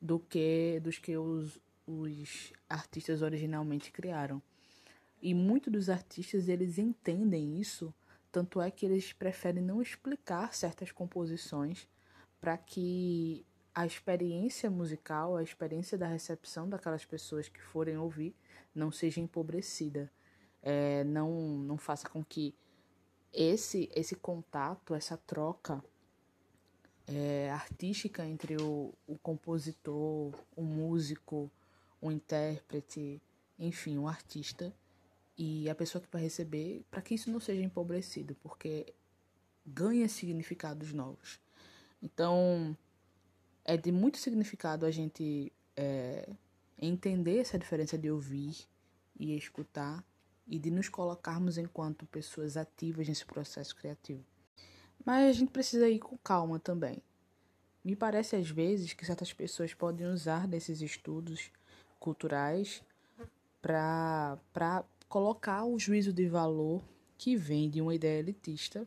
do 0.00 0.18
que 0.18 0.80
dos 0.82 0.98
que 0.98 1.16
os, 1.16 1.60
os 1.86 2.52
artistas 2.68 3.22
originalmente 3.22 3.92
criaram. 3.92 4.42
E 5.22 5.32
muitos 5.34 5.72
dos 5.72 5.88
artistas 5.88 6.48
eles 6.48 6.78
entendem 6.78 7.58
isso, 7.60 7.94
tanto 8.30 8.60
é 8.60 8.70
que 8.70 8.84
eles 8.84 9.12
preferem 9.12 9.62
não 9.62 9.80
explicar 9.80 10.54
certas 10.54 10.92
composições 10.92 11.88
para 12.40 12.58
que 12.58 13.46
a 13.74 13.86
experiência 13.86 14.70
musical, 14.70 15.36
a 15.36 15.42
experiência 15.42 15.96
da 15.96 16.06
recepção 16.06 16.68
daquelas 16.68 17.04
pessoas 17.04 17.48
que 17.48 17.60
forem 17.60 17.96
ouvir 17.96 18.34
não 18.74 18.92
seja 18.92 19.20
empobrecida, 19.20 20.12
é, 20.64 21.04
não 21.04 21.30
não 21.30 21.76
faça 21.76 22.08
com 22.08 22.24
que 22.24 22.54
esse 23.32 23.90
esse 23.94 24.16
contato, 24.16 24.94
essa 24.94 25.16
troca 25.18 25.84
é, 27.06 27.50
artística 27.50 28.24
entre 28.26 28.56
o, 28.56 28.94
o 29.06 29.18
compositor, 29.18 30.34
o 30.56 30.62
músico, 30.62 31.50
o 32.00 32.10
intérprete, 32.10 33.20
enfim, 33.58 33.98
o 33.98 34.08
artista 34.08 34.74
e 35.36 35.68
a 35.68 35.74
pessoa 35.74 36.00
que 36.00 36.10
vai 36.10 36.22
receber, 36.22 36.82
para 36.90 37.02
que 37.02 37.14
isso 37.14 37.30
não 37.30 37.40
seja 37.40 37.62
empobrecido, 37.62 38.34
porque 38.36 38.94
ganha 39.66 40.08
significados 40.08 40.92
novos. 40.92 41.40
Então, 42.02 42.76
é 43.64 43.76
de 43.76 43.92
muito 43.92 44.16
significado 44.16 44.86
a 44.86 44.90
gente 44.90 45.52
é, 45.76 46.28
entender 46.80 47.38
essa 47.38 47.58
diferença 47.58 47.98
de 47.98 48.10
ouvir 48.10 48.66
e 49.18 49.36
escutar 49.36 50.04
e 50.46 50.58
de 50.58 50.70
nos 50.70 50.88
colocarmos 50.88 51.58
enquanto 51.58 52.06
pessoas 52.06 52.56
ativas 52.56 53.08
nesse 53.08 53.24
processo 53.24 53.74
criativo. 53.74 54.24
Mas 55.04 55.28
a 55.28 55.32
gente 55.32 55.50
precisa 55.50 55.88
ir 55.88 55.98
com 55.98 56.16
calma 56.18 56.58
também. 56.58 57.02
Me 57.84 57.94
parece 57.94 58.36
às 58.36 58.48
vezes 58.48 58.92
que 58.92 59.04
certas 59.04 59.32
pessoas 59.32 59.74
podem 59.74 60.06
usar 60.06 60.48
desses 60.48 60.80
estudos 60.80 61.50
culturais 61.98 62.82
para 63.60 64.84
colocar 65.08 65.64
o 65.64 65.78
juízo 65.78 66.12
de 66.12 66.26
valor 66.28 66.82
que 67.16 67.36
vem 67.36 67.70
de 67.70 67.80
uma 67.80 67.94
ideia 67.94 68.20
elitista 68.20 68.86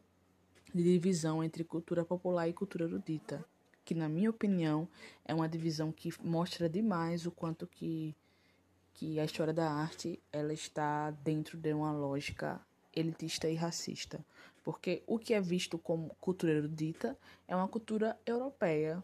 de 0.73 0.83
divisão 0.83 1.43
entre 1.43 1.63
cultura 1.63 2.03
popular 2.03 2.47
e 2.47 2.53
cultura 2.53 2.85
erudita, 2.85 3.43
que 3.83 3.95
na 3.95 4.09
minha 4.09 4.29
opinião 4.29 4.87
é 5.25 5.33
uma 5.33 5.47
divisão 5.47 5.91
que 5.91 6.09
mostra 6.21 6.69
demais 6.69 7.25
o 7.25 7.31
quanto 7.31 7.65
que 7.65 8.15
que 8.97 9.19
a 9.19 9.25
história 9.25 9.53
da 9.53 9.71
arte 9.71 10.19
ela 10.33 10.51
está 10.51 11.11
dentro 11.11 11.55
de 11.55 11.71
uma 11.71 11.91
lógica 11.91 12.59
elitista 12.95 13.47
e 13.47 13.53
racista, 13.53 14.25
porque 14.63 15.03
o 15.05 15.19
que 15.19 15.35
é 15.35 15.39
visto 15.39 15.77
como 15.77 16.15
cultura 16.19 16.53
erudita 16.53 17.15
é 17.47 17.55
uma 17.55 17.67
cultura 17.67 18.19
europeia 18.25 19.01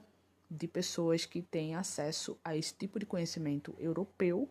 de 0.50 0.67
pessoas 0.67 1.27
que 1.27 1.43
têm 1.43 1.75
acesso 1.75 2.35
a 2.43 2.57
esse 2.57 2.73
tipo 2.73 2.97
de 2.97 3.05
conhecimento 3.05 3.75
europeu, 3.77 4.50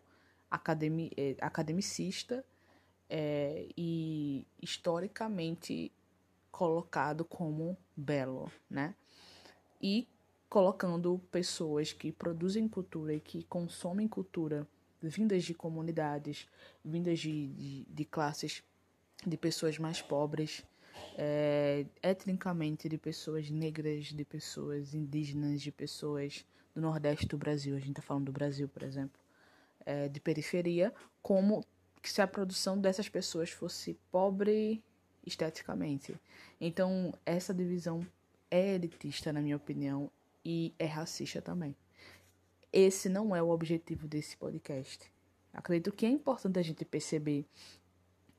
academi, 0.48 1.10
eh, 1.16 1.34
academicista 1.40 2.44
é, 3.10 3.66
e 3.76 4.46
historicamente 4.62 5.90
colocado 6.52 7.24
como 7.24 7.76
belo, 7.96 8.50
né? 8.70 8.94
E 9.80 10.06
colocando 10.48 11.20
pessoas 11.32 11.92
que 11.92 12.12
produzem 12.12 12.68
cultura 12.68 13.12
e 13.12 13.20
que 13.20 13.42
consomem 13.42 14.06
cultura 14.06 14.68
vindas 15.02 15.44
de 15.44 15.54
comunidades, 15.54 16.46
vindas 16.84 17.18
de, 17.18 17.48
de, 17.48 17.84
de 17.84 18.04
classes 18.04 18.62
de 19.26 19.36
pessoas 19.36 19.78
mais 19.78 20.02
pobres, 20.02 20.64
é, 21.16 21.86
etnicamente 22.02 22.88
de 22.88 22.98
pessoas 22.98 23.50
negras, 23.50 24.06
de 24.06 24.24
pessoas 24.24 24.94
indígenas, 24.94 25.60
de 25.62 25.70
pessoas 25.70 26.44
do 26.74 26.80
Nordeste 26.80 27.26
do 27.26 27.36
Brasil, 27.36 27.76
a 27.76 27.78
gente 27.78 27.90
está 27.90 28.02
falando 28.02 28.26
do 28.26 28.32
Brasil, 28.32 28.68
por 28.68 28.82
exemplo, 28.82 29.20
é, 29.84 30.08
de 30.08 30.20
periferia, 30.20 30.92
como 31.22 31.64
se 32.02 32.20
a 32.20 32.26
produção 32.26 32.78
dessas 32.78 33.08
pessoas 33.08 33.50
fosse 33.50 33.98
pobre 34.10 34.82
esteticamente. 35.24 36.14
Então, 36.60 37.12
essa 37.24 37.54
divisão 37.54 38.04
é 38.50 38.74
elitista, 38.74 39.32
na 39.32 39.40
minha 39.40 39.56
opinião, 39.56 40.10
e 40.44 40.74
é 40.78 40.86
racista 40.86 41.40
também. 41.40 41.76
Esse 42.72 43.08
não 43.08 43.34
é 43.36 43.42
o 43.42 43.50
objetivo 43.50 44.08
desse 44.08 44.36
podcast. 44.36 45.12
Acredito 45.52 45.92
que 45.92 46.06
é 46.06 46.08
importante 46.08 46.58
a 46.58 46.62
gente 46.62 46.84
perceber 46.84 47.46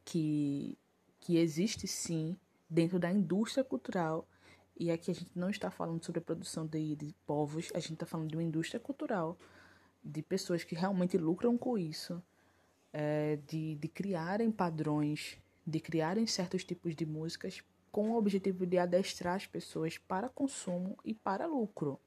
que, 0.04 0.78
que 1.20 1.38
existe 1.38 1.88
sim, 1.88 2.36
dentro 2.70 2.98
da 2.98 3.12
indústria 3.12 3.64
cultural, 3.64 4.28
e 4.76 4.90
aqui 4.90 5.12
a 5.12 5.14
gente 5.14 5.32
não 5.36 5.50
está 5.50 5.70
falando 5.70 6.04
sobre 6.04 6.20
a 6.20 6.24
produção 6.24 6.66
de, 6.66 6.96
de 6.96 7.14
povos, 7.28 7.72
a 7.76 7.80
gente 7.80 7.94
está 7.94 8.06
falando 8.06 8.30
de 8.30 8.36
uma 8.36 8.44
indústria 8.44 8.80
cultural, 8.80 9.38
de 10.04 10.24
pessoas 10.24 10.64
que 10.64 10.74
realmente 10.74 11.18
lucram 11.18 11.56
com 11.58 11.78
isso, 11.78 12.22
é, 12.92 13.38
de, 13.48 13.76
de 13.76 13.88
criarem 13.88 14.52
padrões 14.52 15.38
de 15.66 15.80
criarem 15.80 16.28
certos 16.28 16.64
tipos 16.64 16.96
de 16.96 17.06
músicas 17.06 17.64
com 17.92 18.12
o 18.12 18.18
objetivo 18.18 18.66
de 18.66 18.78
adestrar 18.78 19.36
as 19.36 19.48
pessoas 19.48 19.98
para 19.98 20.30
consumo 20.30 20.98
e 21.06 21.14
para 21.14 21.48
lucro. 21.48 22.00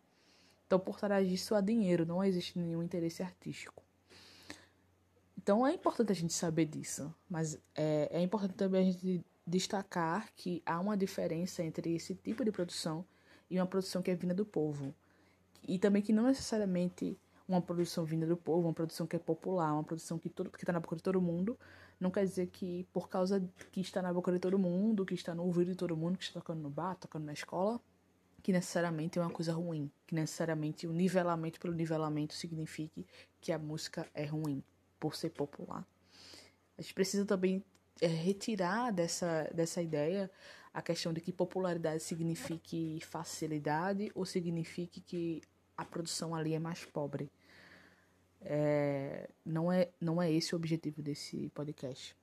Então, 0.66 0.78
por 0.80 0.98
trás 0.98 1.28
disso 1.28 1.54
há 1.54 1.60
dinheiro, 1.60 2.04
não 2.04 2.22
existe 2.22 2.58
nenhum 2.58 2.82
interesse 2.82 3.22
artístico. 3.22 3.82
Então, 5.38 5.64
é 5.64 5.72
importante 5.72 6.10
a 6.10 6.14
gente 6.14 6.32
saber 6.32 6.64
disso, 6.64 7.14
mas 7.30 7.56
é, 7.74 8.08
é 8.10 8.20
importante 8.20 8.54
também 8.54 8.88
a 8.88 8.92
gente 8.92 9.24
destacar 9.46 10.28
que 10.34 10.60
há 10.66 10.80
uma 10.80 10.96
diferença 10.96 11.62
entre 11.62 11.94
esse 11.94 12.16
tipo 12.16 12.44
de 12.44 12.50
produção 12.50 13.04
e 13.48 13.58
uma 13.58 13.66
produção 13.66 14.02
que 14.02 14.10
é 14.10 14.14
vinda 14.16 14.34
do 14.34 14.44
povo. 14.44 14.92
E 15.62 15.78
também 15.78 16.02
que 16.02 16.12
não 16.12 16.24
necessariamente 16.24 17.16
uma 17.48 17.62
produção 17.62 18.04
vinda 18.04 18.26
do 18.26 18.36
povo, 18.36 18.66
uma 18.66 18.74
produção 18.74 19.06
que 19.06 19.14
é 19.14 19.20
popular, 19.20 19.72
uma 19.72 19.84
produção 19.84 20.18
que 20.18 20.28
está 20.28 20.72
na 20.72 20.80
boca 20.80 20.96
de 20.96 21.02
todo 21.02 21.20
mundo, 21.20 21.56
não 22.00 22.10
quer 22.10 22.24
dizer 22.24 22.48
que 22.48 22.84
por 22.92 23.08
causa 23.08 23.40
que 23.70 23.80
está 23.80 24.02
na 24.02 24.12
boca 24.12 24.32
de 24.32 24.40
todo 24.40 24.58
mundo, 24.58 25.06
que 25.06 25.14
está 25.14 25.32
no 25.32 25.44
ouvido 25.44 25.70
de 25.70 25.76
todo 25.76 25.96
mundo, 25.96 26.18
que 26.18 26.24
está 26.24 26.40
tocando 26.40 26.60
no 26.60 26.70
bar, 26.70 26.96
tocando 26.96 27.24
na 27.24 27.32
escola, 27.32 27.80
que 28.46 28.52
necessariamente 28.52 29.18
é 29.18 29.22
uma 29.22 29.28
coisa 29.28 29.52
ruim, 29.52 29.90
que 30.06 30.14
necessariamente 30.14 30.86
o 30.86 30.92
nivelamento 30.92 31.58
pelo 31.58 31.74
nivelamento 31.74 32.32
signifique 32.32 33.04
que 33.40 33.50
a 33.50 33.58
música 33.58 34.08
é 34.14 34.24
ruim 34.24 34.62
por 35.00 35.16
ser 35.16 35.30
popular. 35.30 35.84
A 36.78 36.80
gente 36.80 36.94
precisa 36.94 37.26
também 37.26 37.64
é, 38.00 38.06
retirar 38.06 38.92
dessa, 38.92 39.50
dessa 39.52 39.82
ideia 39.82 40.30
a 40.72 40.80
questão 40.80 41.12
de 41.12 41.20
que 41.20 41.32
popularidade 41.32 42.04
signifique 42.04 43.00
facilidade 43.00 44.12
ou 44.14 44.24
signifique 44.24 45.00
que 45.00 45.42
a 45.76 45.84
produção 45.84 46.32
ali 46.32 46.54
é 46.54 46.60
mais 46.60 46.84
pobre. 46.84 47.28
É, 48.40 49.28
não, 49.44 49.72
é, 49.72 49.88
não 50.00 50.22
é 50.22 50.30
esse 50.30 50.54
o 50.54 50.56
objetivo 50.56 51.02
desse 51.02 51.48
podcast. 51.48 52.16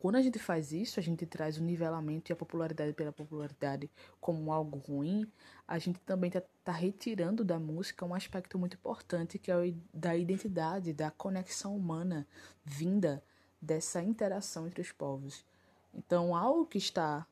Quando 0.00 0.16
a 0.16 0.22
gente 0.22 0.38
faz 0.38 0.72
isso, 0.72 0.98
a 0.98 1.02
gente 1.02 1.26
traz 1.26 1.58
o 1.58 1.62
nivelamento 1.62 2.30
e 2.30 2.32
a 2.32 2.36
popularidade 2.36 2.94
pela 2.94 3.12
popularidade 3.12 3.90
como 4.18 4.50
algo 4.50 4.78
ruim, 4.78 5.30
a 5.68 5.78
gente 5.78 6.00
também 6.00 6.28
está 6.28 6.42
tá 6.64 6.72
retirando 6.72 7.44
da 7.44 7.58
música 7.58 8.06
um 8.06 8.14
aspecto 8.14 8.58
muito 8.58 8.78
importante 8.78 9.38
que 9.38 9.50
é 9.50 9.56
o 9.58 9.74
da 9.92 10.16
identidade, 10.16 10.94
da 10.94 11.10
conexão 11.10 11.76
humana 11.76 12.26
vinda 12.64 13.22
dessa 13.60 14.02
interação 14.02 14.66
entre 14.66 14.80
os 14.80 14.90
povos. 14.90 15.44
Então, 15.92 16.34
algo 16.34 16.64
que 16.64 16.78
está 16.78 17.26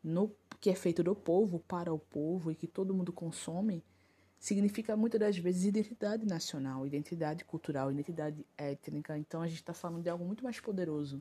no 0.00 0.30
que 0.60 0.70
é 0.70 0.76
feito 0.76 1.02
do 1.02 1.12
povo 1.12 1.58
para 1.58 1.92
o 1.92 1.98
povo 1.98 2.52
e 2.52 2.54
que 2.54 2.68
todo 2.68 2.94
mundo 2.94 3.12
consome, 3.12 3.82
significa 4.38 4.96
muitas 4.96 5.18
das 5.18 5.36
vezes 5.36 5.64
identidade 5.64 6.24
nacional, 6.24 6.86
identidade 6.86 7.44
cultural, 7.44 7.90
identidade 7.90 8.46
étnica. 8.56 9.18
Então 9.18 9.42
a 9.42 9.48
gente 9.48 9.58
está 9.58 9.74
falando 9.74 10.04
de 10.04 10.08
algo 10.08 10.24
muito 10.24 10.44
mais 10.44 10.60
poderoso 10.60 11.20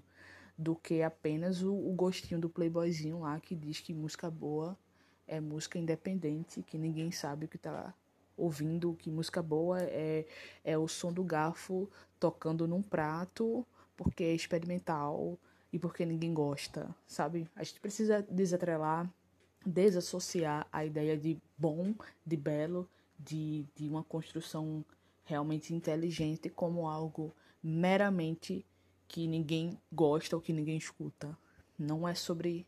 do 0.58 0.76
que 0.76 1.02
apenas 1.02 1.62
o, 1.62 1.74
o, 1.74 1.94
gostinho 1.94 2.40
do 2.40 2.50
playboyzinho 2.50 3.22
lá 3.22 3.40
que 3.40 3.56
diz 3.56 3.80
que 3.80 3.94
música 3.94 4.30
boa 4.30 4.78
é 5.28 5.40
música 5.40 5.78
independente, 5.78 6.62
que 6.64 6.78
ninguém 6.78 7.12
sabe 7.12 7.46
o 7.46 7.48
que 7.48 7.58
está 7.58 7.94
ouvindo, 8.38 8.94
que 8.94 9.10
música 9.10 9.42
boa 9.42 9.82
é, 9.82 10.26
é 10.64 10.78
o 10.78 10.88
som 10.88 11.12
do 11.12 11.24
garfo 11.24 11.90
tocando 12.20 12.68
num 12.68 12.82
prato 12.82 13.66
porque 13.98 14.24
é 14.24 14.34
experimental 14.34 15.38
e 15.72 15.80
porque 15.80 16.06
ninguém 16.06 16.34
gosta, 16.34 16.94
sabe? 17.08 17.50
A 17.56 17.64
gente 17.64 17.80
precisa 17.80 18.22
desatrelar, 18.30 19.12
desassociar 19.66 20.68
a 20.72 20.86
ideia 20.86 21.18
de 21.18 21.38
bom, 21.58 21.94
de 22.26 22.38
belo 22.38 22.90
de, 23.20 23.66
de 23.76 23.88
uma 23.88 24.04
construção 24.04 24.86
realmente 25.24 25.74
inteligente 25.74 26.50
como 26.50 26.88
algo 26.88 27.34
meramente 27.62 28.66
que 29.08 29.28
ninguém 29.28 29.80
gosta 29.92 30.36
ou 30.36 30.42
que 30.42 30.54
ninguém 30.54 30.78
escuta. 30.78 31.38
Não 31.78 32.08
é 32.08 32.16
sobre. 32.16 32.66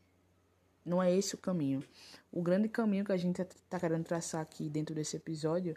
Não 0.86 1.04
é 1.04 1.14
esse 1.14 1.36
o 1.36 1.38
caminho. 1.38 1.84
O 2.32 2.42
grande 2.42 2.70
caminho 2.70 3.04
que 3.04 3.12
a 3.12 3.18
gente 3.18 3.42
está 3.42 3.80
querendo 3.80 4.06
traçar 4.06 4.42
aqui 4.42 4.70
dentro 4.70 4.96
desse 4.96 5.18
episódio 5.18 5.76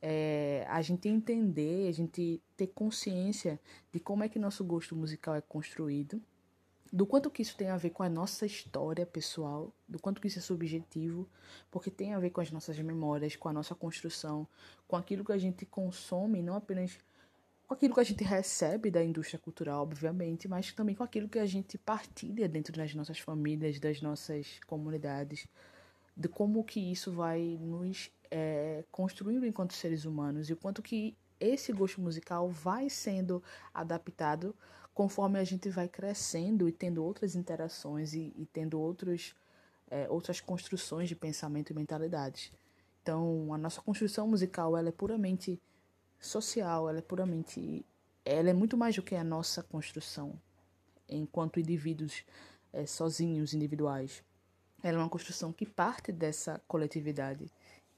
é, 0.00 0.64
a 0.68 0.80
gente 0.82 1.08
entender, 1.08 1.88
a 1.88 1.92
gente 1.92 2.40
ter 2.56 2.68
consciência 2.68 3.60
de 3.92 4.00
como 4.00 4.24
é 4.24 4.28
que 4.28 4.38
nosso 4.38 4.64
gosto 4.64 4.94
musical 4.94 5.34
é 5.34 5.40
construído, 5.40 6.20
do 6.92 7.06
quanto 7.06 7.30
que 7.30 7.42
isso 7.42 7.56
tem 7.56 7.68
a 7.68 7.76
ver 7.76 7.90
com 7.90 8.02
a 8.02 8.08
nossa 8.08 8.46
história 8.46 9.04
pessoal, 9.04 9.72
do 9.86 9.98
quanto 9.98 10.20
que 10.20 10.28
isso 10.28 10.38
é 10.38 10.42
subjetivo, 10.42 11.28
porque 11.70 11.90
tem 11.90 12.14
a 12.14 12.18
ver 12.18 12.30
com 12.30 12.40
as 12.40 12.50
nossas 12.50 12.78
memórias, 12.78 13.36
com 13.36 13.48
a 13.48 13.52
nossa 13.52 13.74
construção, 13.74 14.48
com 14.86 14.96
aquilo 14.96 15.24
que 15.24 15.32
a 15.32 15.38
gente 15.38 15.66
consome, 15.66 16.42
não 16.42 16.54
apenas 16.54 16.98
com 17.68 17.74
aquilo 17.74 17.92
que 17.92 18.00
a 18.00 18.04
gente 18.04 18.24
recebe 18.24 18.90
da 18.90 19.04
indústria 19.04 19.38
cultural, 19.38 19.82
obviamente, 19.82 20.48
mas 20.48 20.72
também 20.72 20.94
com 20.94 21.04
aquilo 21.04 21.28
que 21.28 21.38
a 21.38 21.44
gente 21.44 21.76
partilha 21.76 22.48
dentro 22.48 22.74
das 22.74 22.94
nossas 22.94 23.18
famílias, 23.18 23.78
das 23.78 24.00
nossas 24.00 24.58
comunidades, 24.66 25.46
de 26.16 26.28
como 26.28 26.64
que 26.64 26.80
isso 26.80 27.12
vai 27.12 27.58
nos 27.60 28.10
é, 28.30 28.82
construindo 28.90 29.44
enquanto 29.44 29.74
seres 29.74 30.06
humanos 30.06 30.48
e 30.48 30.54
o 30.54 30.56
quanto 30.56 30.80
que 30.80 31.14
esse 31.38 31.70
gosto 31.70 32.00
musical 32.00 32.48
vai 32.48 32.88
sendo 32.88 33.42
adaptado 33.72 34.56
conforme 34.94 35.38
a 35.38 35.44
gente 35.44 35.68
vai 35.68 35.88
crescendo 35.88 36.68
e 36.70 36.72
tendo 36.72 37.04
outras 37.04 37.36
interações 37.36 38.14
e, 38.14 38.32
e 38.34 38.46
tendo 38.46 38.80
outros, 38.80 39.34
é, 39.90 40.08
outras 40.08 40.40
construções 40.40 41.06
de 41.06 41.14
pensamento 41.14 41.70
e 41.70 41.74
mentalidades. 41.74 42.50
Então, 43.02 43.52
a 43.52 43.58
nossa 43.58 43.82
construção 43.82 44.26
musical 44.26 44.74
ela 44.74 44.88
é 44.88 44.92
puramente 44.92 45.60
social, 46.20 46.88
ela 46.88 46.98
é 46.98 47.02
puramente. 47.02 47.84
Ela 48.24 48.50
é 48.50 48.52
muito 48.52 48.76
mais 48.76 48.96
do 48.96 49.02
que 49.02 49.14
a 49.14 49.24
nossa 49.24 49.62
construção 49.62 50.38
enquanto 51.08 51.58
indivíduos 51.58 52.24
é, 52.72 52.86
sozinhos, 52.86 53.54
individuais. 53.54 54.22
Ela 54.82 54.98
é 54.98 55.00
uma 55.00 55.08
construção 55.08 55.52
que 55.52 55.66
parte 55.66 56.12
dessa 56.12 56.60
coletividade 56.68 57.50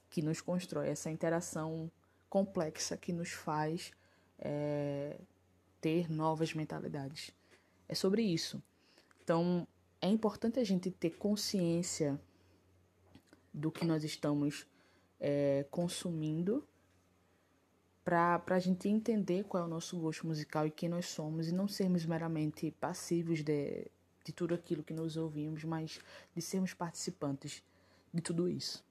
que 0.09 0.21
nos 0.21 0.41
constrói, 0.41 0.89
essa 0.89 1.09
interação 1.09 1.91
complexa 2.29 2.97
que 2.97 3.13
nos 3.13 3.31
faz 3.31 3.91
é, 4.39 5.17
ter 5.79 6.09
novas 6.09 6.53
mentalidades. 6.53 7.31
É 7.87 7.95
sobre 7.95 8.21
isso. 8.21 8.61
Então, 9.23 9.67
é 10.01 10.07
importante 10.07 10.59
a 10.59 10.63
gente 10.63 10.89
ter 10.89 11.11
consciência 11.11 12.19
do 13.53 13.71
que 13.71 13.85
nós 13.85 14.03
estamos 14.03 14.65
é, 15.19 15.65
consumindo 15.69 16.67
para 18.45 18.55
a 18.55 18.59
gente 18.59 18.89
entender 18.89 19.45
qual 19.45 19.63
é 19.63 19.65
o 19.65 19.69
nosso 19.69 19.97
gosto 19.97 20.27
musical 20.27 20.67
e 20.67 20.71
quem 20.71 20.89
nós 20.89 21.05
somos 21.05 21.47
e 21.47 21.53
não 21.53 21.67
sermos 21.67 22.05
meramente 22.05 22.69
passivos 22.71 23.41
de, 23.41 23.87
de 24.25 24.33
tudo 24.33 24.53
aquilo 24.53 24.83
que 24.83 24.93
nós 24.93 25.15
ouvimos, 25.15 25.63
mas 25.63 25.99
de 26.35 26.41
sermos 26.41 26.73
participantes 26.73 27.63
de 28.13 28.21
tudo 28.21 28.49
isso. 28.49 28.83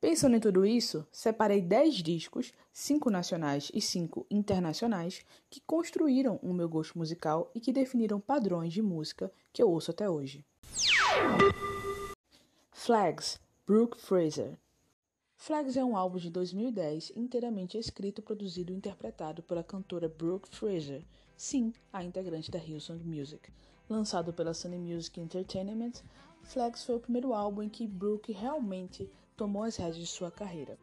Pensando 0.00 0.36
em 0.36 0.40
tudo 0.40 0.64
isso, 0.64 1.06
separei 1.10 1.60
10 1.60 1.96
discos, 1.96 2.52
5 2.72 3.10
nacionais 3.10 3.72
e 3.74 3.80
5 3.80 4.24
internacionais, 4.30 5.24
que 5.50 5.60
construíram 5.60 6.38
o 6.42 6.54
meu 6.54 6.68
gosto 6.68 6.96
musical 6.96 7.50
e 7.54 7.60
que 7.60 7.72
definiram 7.72 8.20
padrões 8.20 8.72
de 8.72 8.80
música 8.80 9.32
que 9.52 9.62
eu 9.62 9.68
ouço 9.68 9.90
até 9.90 10.08
hoje. 10.08 10.44
Flags, 12.82 13.38
Brooke 13.66 14.00
Fraser. 14.00 14.58
Flags 15.36 15.76
é 15.76 15.84
um 15.84 15.94
álbum 15.94 16.16
de 16.16 16.30
2010 16.30 17.12
inteiramente 17.14 17.76
escrito, 17.76 18.22
produzido 18.22 18.72
e 18.72 18.74
interpretado 18.74 19.42
pela 19.42 19.62
cantora 19.62 20.08
Brooke 20.08 20.48
Fraser, 20.48 21.04
sim, 21.36 21.74
a 21.92 22.02
integrante 22.02 22.50
da 22.50 22.58
Hillsong 22.58 23.04
Music. 23.04 23.52
Lançado 23.86 24.32
pela 24.32 24.54
Sony 24.54 24.78
Music 24.78 25.20
Entertainment, 25.20 25.92
Flags 26.42 26.82
foi 26.82 26.96
o 26.96 27.00
primeiro 27.00 27.34
álbum 27.34 27.64
em 27.64 27.68
que 27.68 27.86
Brooke 27.86 28.32
realmente 28.32 29.10
tomou 29.36 29.64
as 29.64 29.76
rédeas 29.76 29.98
de 29.98 30.06
sua 30.06 30.30
carreira. 30.30 30.78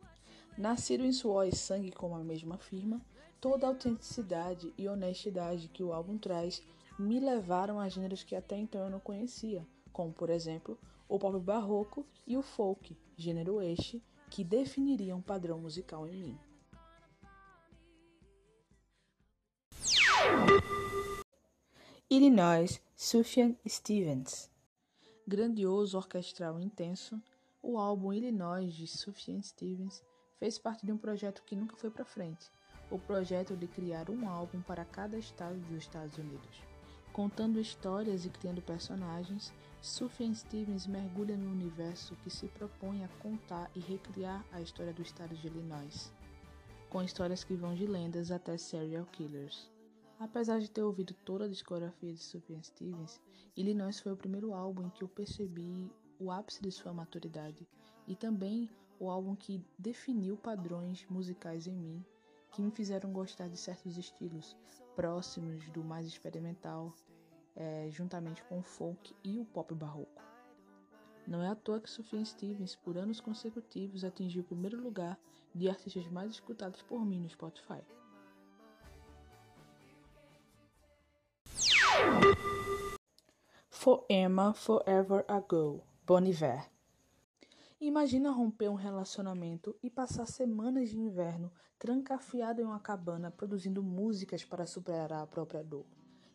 Nascido 0.56 1.04
em 1.04 1.12
suor 1.12 1.48
e 1.48 1.56
sangue, 1.56 1.92
como 1.92 2.14
a 2.14 2.24
mesma 2.24 2.56
afirma, 2.56 3.02
toda 3.42 3.66
a 3.66 3.70
autenticidade 3.70 4.72
e 4.78 4.88
honestidade 4.88 5.68
que 5.68 5.82
o 5.82 5.92
álbum 5.92 6.20
traz 6.20 6.62
me 7.00 7.20
levaram 7.20 7.80
a 7.80 7.90
gêneros 7.90 8.24
que 8.24 8.36
até 8.36 8.56
então 8.56 8.82
eu 8.82 8.92
não 8.92 9.00
conhecia, 9.00 9.66
como 9.92 10.14
por 10.14 10.30
exemplo 10.30 10.78
o 11.08 11.18
pop 11.18 11.40
barroco 11.40 12.06
e 12.26 12.36
o 12.38 12.42
folk, 12.42 12.98
gênero 13.16 13.62
este 13.62 14.04
que 14.30 14.44
definiria 14.44 15.16
um 15.16 15.22
padrão 15.22 15.60
musical 15.60 16.08
em 16.08 16.16
mim. 16.16 16.40
Illinois, 22.10 22.82
Sufjan 22.96 23.56
Stevens. 23.68 24.50
Grandioso 25.28 25.98
orquestral 25.98 26.60
intenso, 26.60 27.22
o 27.62 27.78
álbum 27.78 28.14
Illinois 28.14 28.74
de 28.74 28.88
Sufjan 28.88 29.42
Stevens 29.42 30.02
fez 30.40 30.58
parte 30.58 30.86
de 30.86 30.92
um 30.92 30.98
projeto 30.98 31.44
que 31.44 31.56
nunca 31.56 31.76
foi 31.76 31.90
para 31.90 32.06
frente, 32.06 32.50
o 32.90 32.98
projeto 32.98 33.56
de 33.58 33.68
criar 33.68 34.10
um 34.10 34.30
álbum 34.30 34.62
para 34.62 34.86
cada 34.86 35.18
estado 35.18 35.60
dos 35.68 35.84
Estados 35.84 36.18
Unidos. 36.18 36.77
Contando 37.18 37.60
histórias 37.60 38.26
e 38.26 38.30
criando 38.30 38.62
personagens, 38.62 39.52
Sufjan 39.82 40.36
Stevens 40.36 40.86
mergulha 40.86 41.36
no 41.36 41.50
universo 41.50 42.16
que 42.18 42.30
se 42.30 42.48
propõe 42.48 43.04
a 43.04 43.08
contar 43.08 43.72
e 43.76 43.80
recriar 43.80 44.46
a 44.52 44.62
história 44.62 44.94
do 44.94 45.02
estado 45.02 45.36
de 45.36 45.48
Illinois, 45.48 46.14
com 46.92 47.02
histórias 47.02 47.44
que 47.44 47.56
vão 47.56 47.74
de 47.74 47.88
lendas 47.88 48.30
até 48.30 48.56
serial 48.56 49.04
killers. 49.08 49.68
Apesar 50.20 50.60
de 50.60 50.70
ter 50.70 50.84
ouvido 50.84 51.16
toda 51.26 51.46
a 51.46 51.50
discografia 51.50 52.14
de 52.14 52.22
Sufjan 52.22 52.62
Stevens, 52.62 53.20
Illinois 53.56 54.00
foi 54.00 54.12
o 54.12 54.18
primeiro 54.18 54.54
álbum 54.54 54.86
em 54.86 54.92
que 54.92 55.04
eu 55.04 55.08
percebi 55.08 55.92
o 56.20 56.30
ápice 56.30 56.62
de 56.62 56.72
sua 56.72 56.94
maturidade 56.94 57.68
e 58.08 58.16
também 58.16 58.70
o 59.00 59.10
álbum 59.10 59.36
que 59.36 59.66
definiu 59.76 60.38
padrões 60.38 61.04
musicais 61.10 61.66
em 61.66 61.74
mim 61.74 62.06
que 62.52 62.62
me 62.62 62.70
fizeram 62.70 63.12
gostar 63.12 63.48
de 63.48 63.58
certos 63.58 63.98
estilos 63.98 64.56
próximos 64.98 65.70
do 65.70 65.84
mais 65.84 66.08
experimental 66.08 66.92
é, 67.56 67.88
juntamente 67.92 68.44
com 68.46 68.58
o 68.58 68.64
folk 68.64 69.16
e 69.24 69.40
o 69.40 69.46
pop 69.46 69.72
barroco. 69.76 70.24
Não 71.28 71.44
é 71.44 71.50
à 71.50 71.56
toa 71.56 71.80
que 71.80 71.90
Sufjan 71.90 72.26
Stevens, 72.26 72.76
por 72.76 72.98
anos 72.98 73.22
consecutivos, 73.22 74.04
atingiu 74.04 74.42
o 74.42 74.46
primeiro 74.46 74.82
lugar 74.82 75.20
de 75.54 75.70
artistas 75.70 76.08
mais 76.08 76.32
escutados 76.32 76.82
por 76.82 77.06
mim 77.06 77.20
no 77.20 77.30
Spotify. 77.30 77.84
For 83.70 84.04
Emma 84.10 84.54
Forever 84.56 85.24
Ago, 85.28 85.84
Bon 86.08 86.24
Iver. 86.26 86.77
Imagina 87.80 88.32
romper 88.32 88.70
um 88.70 88.74
relacionamento 88.74 89.76
e 89.84 89.90
passar 89.90 90.26
semanas 90.26 90.90
de 90.90 90.98
inverno 90.98 91.52
trancafiado 91.78 92.60
em 92.60 92.64
uma 92.64 92.80
cabana 92.80 93.30
produzindo 93.30 93.84
músicas 93.84 94.44
para 94.44 94.66
superar 94.66 95.14
a 95.14 95.28
própria 95.28 95.64
dor. 95.64 95.86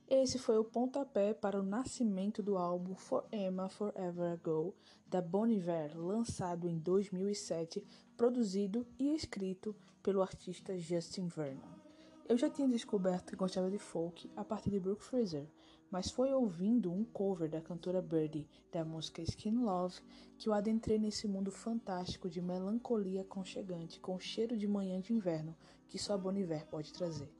Esse 0.08 0.38
foi 0.38 0.56
o 0.56 0.64
pontapé 0.64 1.34
para 1.34 1.58
o 1.58 1.62
nascimento 1.64 2.44
do 2.44 2.56
álbum 2.56 2.94
For 2.94 3.24
Emma 3.32 3.68
Forever 3.68 4.34
Ago, 4.34 4.72
da 5.08 5.20
Bon 5.20 5.48
Iver, 5.48 5.98
lançado 5.98 6.68
em 6.68 6.78
2007, 6.78 7.84
produzido 8.16 8.86
e 8.96 9.12
escrito 9.12 9.74
pelo 10.00 10.22
artista 10.22 10.78
Justin 10.78 11.26
Vernon. 11.26 11.82
Eu 12.28 12.38
já 12.38 12.48
tinha 12.48 12.68
descoberto 12.68 13.30
que 13.30 13.36
gostava 13.36 13.68
de 13.68 13.78
folk 13.78 14.30
a 14.36 14.44
partir 14.44 14.70
de 14.70 14.78
Brooke 14.78 15.02
Fraser, 15.02 15.48
mas 15.92 16.10
foi 16.10 16.32
ouvindo 16.32 16.90
um 16.90 17.04
cover 17.04 17.50
da 17.50 17.60
cantora 17.60 18.00
Birdie 18.00 18.48
da 18.72 18.82
música 18.82 19.20
Skin 19.20 19.58
Love 19.58 20.00
que 20.38 20.48
eu 20.48 20.54
adentrei 20.54 20.98
nesse 20.98 21.28
mundo 21.28 21.52
fantástico 21.52 22.30
de 22.30 22.40
melancolia 22.40 23.20
aconchegante 23.20 24.00
com 24.00 24.18
cheiro 24.18 24.56
de 24.56 24.66
manhã 24.66 24.98
de 25.02 25.12
inverno 25.12 25.54
que 25.88 25.98
só 25.98 26.16
Bon 26.16 26.32
Iver 26.34 26.66
pode 26.66 26.90
trazer. 26.94 27.30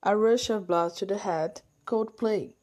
A 0.00 0.14
Rush 0.14 0.50
of 0.50 0.66
Blood 0.66 0.96
to 0.96 1.06
the 1.06 1.16
Head, 1.16 1.62
Coldplay. 1.84 2.56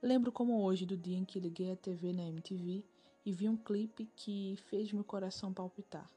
Lembro 0.00 0.32
como 0.32 0.64
hoje 0.64 0.86
do 0.86 0.96
dia 0.96 1.18
em 1.18 1.24
que 1.26 1.38
liguei 1.38 1.70
a 1.70 1.76
TV 1.76 2.12
na 2.14 2.24
MTV 2.24 2.82
e 3.24 3.32
vi 3.32 3.48
um 3.48 3.56
clipe 3.56 4.06
que 4.16 4.56
fez 4.68 4.90
meu 4.92 5.04
coração 5.04 5.52
palpitar. 5.52 6.10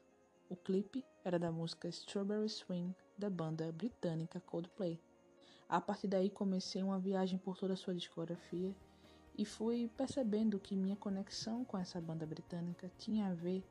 O 0.50 0.56
clipe 0.56 1.04
era 1.24 1.38
da 1.38 1.52
música 1.52 1.88
Strawberry 1.88 2.48
Swing 2.48 2.94
da 3.18 3.28
banda 3.28 3.70
britânica 3.70 4.40
Coldplay. 4.40 4.98
A 5.68 5.80
partir 5.80 6.08
daí 6.08 6.30
comecei 6.30 6.82
uma 6.82 6.98
viagem 6.98 7.38
por 7.38 7.58
toda 7.58 7.74
a 7.74 7.76
sua 7.76 7.94
discografia 7.94 8.74
e 9.36 9.44
fui 9.44 9.90
percebendo 9.96 10.58
que 10.58 10.74
minha 10.74 10.96
conexão 10.96 11.64
com 11.64 11.76
essa 11.76 12.00
banda 12.00 12.24
britânica 12.24 12.90
tinha 12.96 13.28
a 13.28 13.34
ver 13.34 13.62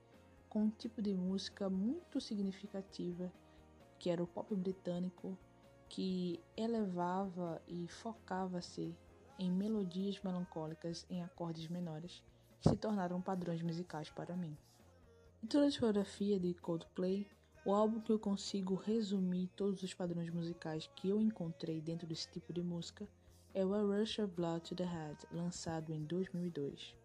com 0.48 0.66
um 0.66 0.70
tipo 0.70 1.02
de 1.02 1.13
música 1.16 1.70
muito 1.70 2.22
significativa 2.22 3.32
que 4.00 4.10
era 4.10 4.22
o 4.22 4.28
pop 4.28 4.56
britânico 4.56 5.38
que 5.90 6.40
elevava 6.56 7.62
e 7.68 7.88
focava-se 7.88 8.96
em 9.40 9.52
melodias 9.52 10.20
melancólicas 10.22 11.06
em 11.10 11.24
acordes 11.24 11.68
menores, 11.70 12.24
que 12.60 12.70
se 12.70 12.76
tornaram 12.76 13.22
padrões 13.22 13.62
musicais 13.62 14.10
para 14.10 14.36
mim. 14.36 14.58
Em 15.43 15.47
toda 15.47 15.65
a 15.65 15.69
discografia 15.69 16.39
de 16.39 16.54
Coldplay, 16.56 17.28
O 17.63 17.73
álbum 17.73 18.00
que 18.00 18.12
eu 18.12 18.17
consigo 18.17 18.76
resumir 18.76 19.50
todos 19.56 19.84
os 19.84 19.93
padrões 19.93 20.30
musicais 20.30 20.89
que 20.95 21.10
eu 21.10 21.21
encontrei 21.21 21.82
dentro 21.82 22.08
desse 22.08 22.32
tipo 22.32 22.54
de 22.54 22.62
música 22.62 23.08
é 23.54 23.65
o 23.65 23.73
A 23.73 23.82
Rush 23.82 24.19
of 24.19 24.34
Blood 24.34 24.62
to 24.69 24.76
the 24.76 24.86
Head, 24.86 25.17
lançado 25.32 25.93
em 25.93 26.06
2002. 26.06 26.95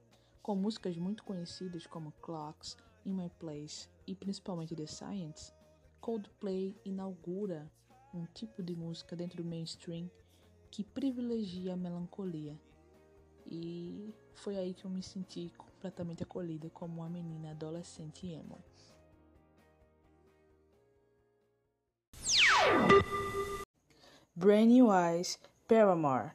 Com 0.41 0.55
músicas 0.55 0.97
muito 0.97 1.25
conhecidas 1.25 1.87
como 1.87 2.13
Clocks, 2.23 2.77
In 3.05 3.13
My 3.13 3.29
Place 3.41 3.89
e 4.07 4.15
principalmente 4.15 4.77
The 4.77 4.87
Science, 4.87 5.53
Coldplay 6.01 6.77
inaugura 6.85 7.71
um 8.15 8.25
tipo 8.27 8.63
de 8.63 8.77
música 8.77 9.17
dentro 9.17 9.43
do 9.43 9.49
mainstream 9.49 10.09
que 10.71 10.85
privilegia 10.85 11.75
a 11.75 11.77
melancolia. 11.77 12.57
E 13.47 14.15
foi 14.33 14.57
aí 14.57 14.75
que 14.75 14.85
eu 14.85 14.91
me 14.91 15.03
senti 15.03 15.53
completamente 15.83 16.23
acolhida 16.23 16.71
como 16.71 17.01
uma 17.01 17.09
menina 17.09 17.51
adolescente 17.51 18.29
emo. 18.29 18.63
Brand 24.37 24.69
New 24.69 24.93
Eyes, 24.93 25.41
Paramore. 25.67 26.31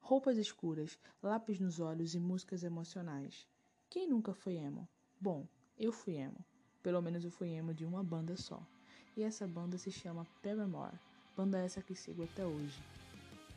Roupas 0.00 0.38
escuras, 0.38 0.98
lápis 1.22 1.60
nos 1.60 1.80
olhos 1.80 2.14
e 2.14 2.18
músicas 2.18 2.62
emocionais. 2.62 3.46
Quem 3.90 4.08
nunca 4.08 4.32
foi 4.32 4.56
emo? 4.56 4.88
Bom, 5.20 5.46
eu 5.78 5.92
fui 5.92 6.14
emo. 6.14 6.42
Pelo 6.82 7.02
menos 7.02 7.24
eu 7.24 7.30
fui 7.30 7.50
emo 7.50 7.74
de 7.74 7.84
uma 7.84 8.02
banda 8.02 8.38
só. 8.38 8.66
E 9.14 9.22
essa 9.22 9.46
banda 9.46 9.76
se 9.76 9.90
chama 9.90 10.26
Paramore, 10.42 10.98
banda 11.36 11.58
essa 11.58 11.82
que 11.82 11.94
sigo 11.94 12.24
até 12.24 12.46
hoje. 12.46 12.82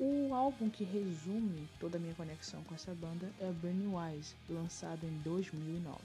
O 0.01 0.33
álbum 0.33 0.69
que 0.69 0.85
resume 0.85 1.67
toda 1.77 1.97
a 1.97 1.99
minha 1.99 2.15
conexão 2.15 2.63
com 2.63 2.73
essa 2.73 2.95
banda 2.95 3.29
é 3.37 3.51
New 3.51 4.01
Eyes, 4.01 4.33
lançado 4.47 5.05
em 5.05 5.17
2009. 5.17 5.99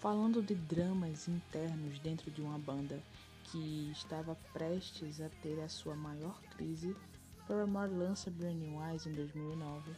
Falando 0.00 0.42
de 0.42 0.56
dramas 0.56 1.28
internos 1.28 2.00
dentro 2.00 2.32
de 2.32 2.42
uma 2.42 2.58
banda 2.58 3.00
que 3.44 3.92
estava 3.92 4.34
prestes 4.52 5.20
a 5.20 5.28
ter 5.40 5.60
a 5.60 5.68
sua 5.68 5.94
maior 5.94 6.42
crise, 6.56 6.96
Paramore 7.46 7.92
lança 7.92 8.28
New 8.28 8.82
Eyes 8.84 9.06
em 9.06 9.12
2009 9.12 9.92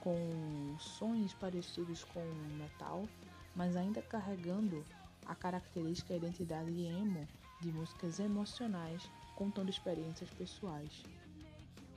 com 0.00 0.76
sons 0.78 1.32
parecidos 1.32 2.04
com 2.04 2.22
metal, 2.58 3.08
mas 3.56 3.74
ainda 3.74 4.02
carregando 4.02 4.84
a 5.24 5.34
característica 5.34 6.12
e 6.12 6.18
identidade 6.18 6.84
emo 6.84 7.26
de 7.58 7.72
músicas 7.72 8.20
emocionais 8.20 9.08
contando 9.34 9.70
experiências 9.70 10.28
pessoais. 10.28 11.02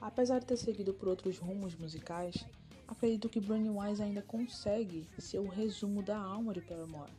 Apesar 0.02 0.40
de 0.40 0.46
ter 0.46 0.58
seguido 0.58 0.94
por 0.94 1.08
outros 1.08 1.38
rumos 1.38 1.76
musicais, 1.76 2.46
acredito 2.88 3.30
que 3.30 3.40
New 3.40 3.84
Eyes 3.84 4.00
ainda 4.00 4.22
consegue 4.22 5.08
ser 5.18 5.40
o 5.40 5.48
resumo 5.48 6.04
da 6.04 6.18
alma 6.18 6.54
de 6.54 6.62
Paramore 6.62 7.12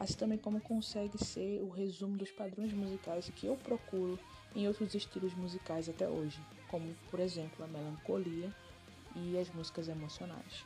assim 0.00 0.14
também 0.14 0.38
como 0.38 0.58
consegue 0.62 1.22
ser 1.22 1.60
o 1.60 1.68
resumo 1.68 2.16
dos 2.16 2.30
padrões 2.30 2.72
musicais 2.72 3.30
que 3.36 3.46
eu 3.46 3.56
procuro 3.56 4.18
em 4.56 4.66
outros 4.66 4.94
estilos 4.94 5.34
musicais 5.34 5.90
até 5.90 6.08
hoje, 6.08 6.40
como 6.68 6.92
por 7.10 7.20
exemplo 7.20 7.62
a 7.62 7.68
melancolia 7.68 8.52
e 9.14 9.38
as 9.38 9.50
músicas 9.50 9.88
emocionais. 9.88 10.64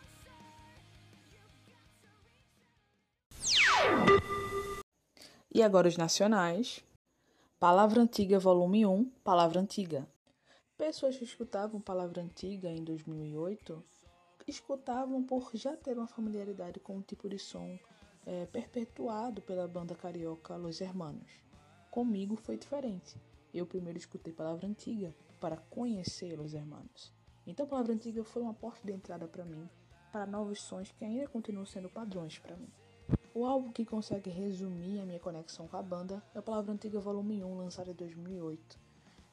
E 5.53 5.63
agora 5.63 5.89
os 5.89 5.97
nacionais. 5.97 6.85
Palavra 7.59 8.01
Antiga, 8.01 8.39
volume 8.39 8.87
1, 8.87 9.05
Palavra 9.25 9.61
Antiga. 9.61 10.07
Pessoas 10.77 11.17
que 11.17 11.23
escutavam 11.23 11.81
Palavra 11.81 12.21
Antiga 12.21 12.69
em 12.69 12.83
2008 12.83 13.81
escutavam 14.45 15.23
por 15.23 15.53
já 15.55 15.77
ter 15.77 15.97
uma 15.97 16.09
familiaridade 16.09 16.81
com 16.81 16.99
o 16.99 17.03
tipo 17.03 17.29
de 17.29 17.39
som 17.39 17.79
é, 18.27 18.45
perpetuado 18.47 19.41
pela 19.41 19.69
banda 19.69 19.95
carioca 19.95 20.57
Los 20.57 20.81
Hermanos. 20.81 21.31
Comigo 21.93 22.35
foi 22.35 22.59
diferente. 22.59 23.17
Eu 23.55 23.67
primeiro 23.67 24.01
escutei 24.01 24.33
Palavra 24.33 24.67
Antiga 24.67 25.15
para 25.39 25.57
conhecer 25.57 26.37
Los 26.37 26.55
Hermanos. 26.55 27.15
Então, 27.47 27.69
Palavra 27.69 27.95
Antiga 27.95 28.25
foi 28.25 28.43
uma 28.43 28.53
porta 28.53 28.85
de 28.85 28.93
entrada 28.93 29.29
para 29.29 29.45
mim 29.45 29.71
para 30.11 30.27
novos 30.27 30.61
sons 30.61 30.91
que 30.91 31.05
ainda 31.05 31.29
continuam 31.29 31.65
sendo 31.65 31.89
padrões 31.89 32.37
para 32.41 32.57
mim. 32.57 32.73
O 33.33 33.47
álbum 33.47 33.71
que 33.71 33.85
consegue 33.85 34.29
resumir 34.29 34.99
a 35.01 35.07
minha 35.07 35.21
conexão 35.21 35.69
com 35.69 35.77
a 35.77 35.83
banda 35.83 36.21
é 36.35 36.41
Palavra 36.41 36.73
Antiga 36.73 36.99
Volume 36.99 37.45
1, 37.45 37.59
lançado 37.59 37.93
em 37.93 37.95
2008. 37.95 38.84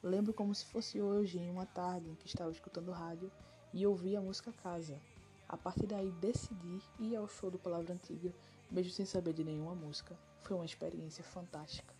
Lembro 0.02 0.34
como 0.34 0.54
se 0.54 0.64
fosse 0.66 1.00
hoje, 1.00 1.38
em 1.38 1.50
uma 1.50 1.66
tarde 1.66 2.10
em 2.10 2.14
que 2.14 2.26
estava 2.26 2.50
escutando 2.50 2.90
rádio 2.90 3.30
e 3.72 3.86
ouvi 3.86 4.16
a 4.16 4.20
música 4.20 4.52
Casa. 4.52 5.00
A 5.48 5.56
partir 5.56 5.86
daí 5.86 6.10
decidi 6.12 6.82
ir 6.98 7.16
ao 7.16 7.28
show 7.28 7.50
do 7.50 7.58
Palavra 7.58 7.92
Antiga 7.92 8.32
mesmo 8.72 8.90
sem 8.90 9.04
saber 9.04 9.34
de 9.34 9.44
nenhuma 9.44 9.74
música. 9.74 10.18
Foi 10.40 10.56
uma 10.56 10.64
experiência 10.64 11.22
fantástica. 11.22 11.94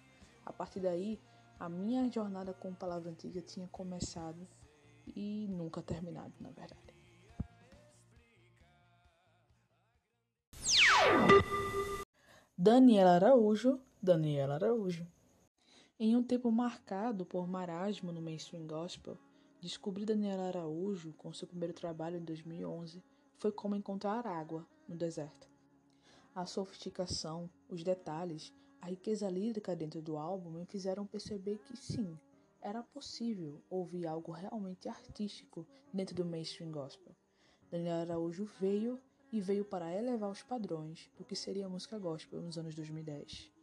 A 0.45 0.53
partir 0.53 0.81
daí, 0.81 1.21
a 1.61 1.69
minha 1.69 2.11
jornada 2.11 2.53
com 2.55 2.75
palavra 2.75 3.11
antiga 3.11 3.41
tinha 3.41 3.69
começado 3.69 4.49
e 5.15 5.47
nunca 5.49 5.83
terminado, 5.83 6.33
na 6.41 6.51
verdade. 6.51 6.83
Daniela 12.57 13.13
Araújo, 13.13 13.81
Daniela 14.01 14.55
Araújo. 14.55 15.07
Em 16.01 16.17
um 16.17 16.23
tempo 16.23 16.51
marcado 16.51 17.25
por 17.25 17.47
marasmo 17.47 18.11
no 18.11 18.21
mainstream 18.21 18.67
gospel, 18.67 19.17
descobrir 19.61 20.05
Daniela 20.05 20.49
Araújo 20.49 21.13
com 21.13 21.33
seu 21.33 21.47
primeiro 21.47 21.75
trabalho 21.75 22.17
em 22.17 22.25
2011 22.25 23.03
foi 23.39 23.53
como 23.53 23.77
encontrar 23.77 24.27
água 24.27 24.67
no 24.89 24.97
deserto. 24.97 25.49
A 26.35 26.47
sofisticação, 26.47 27.49
os 27.69 27.85
detalhes, 27.85 28.53
a 28.81 28.87
riqueza 28.87 29.29
lírica 29.29 29.77
dentro 29.77 30.03
do 30.03 30.17
álbum 30.17 30.51
me 30.51 30.65
fizeram 30.65 31.07
perceber 31.07 31.59
que 31.59 31.77
sim, 31.77 32.19
era 32.61 32.83
possível 32.83 33.63
ouvir 33.69 34.07
algo 34.07 34.33
realmente 34.33 34.89
artístico 34.89 35.67
dentro 35.93 36.17
do 36.17 36.25
mainstream 36.25 36.73
gospel. 36.73 37.15
Daniel 37.71 38.01
Araújo 38.01 38.45
veio 38.59 39.01
e 39.31 39.41
veio 39.41 39.65
para 39.65 39.95
elevar 39.95 40.31
os 40.31 40.43
padrões 40.43 41.11
do 41.17 41.25
que 41.25 41.37
seria 41.37 41.67
a 41.67 41.69
música 41.69 41.99
gospel 41.99 42.41
nos 42.41 42.59
anos 42.59 42.75
2010. 42.75 43.62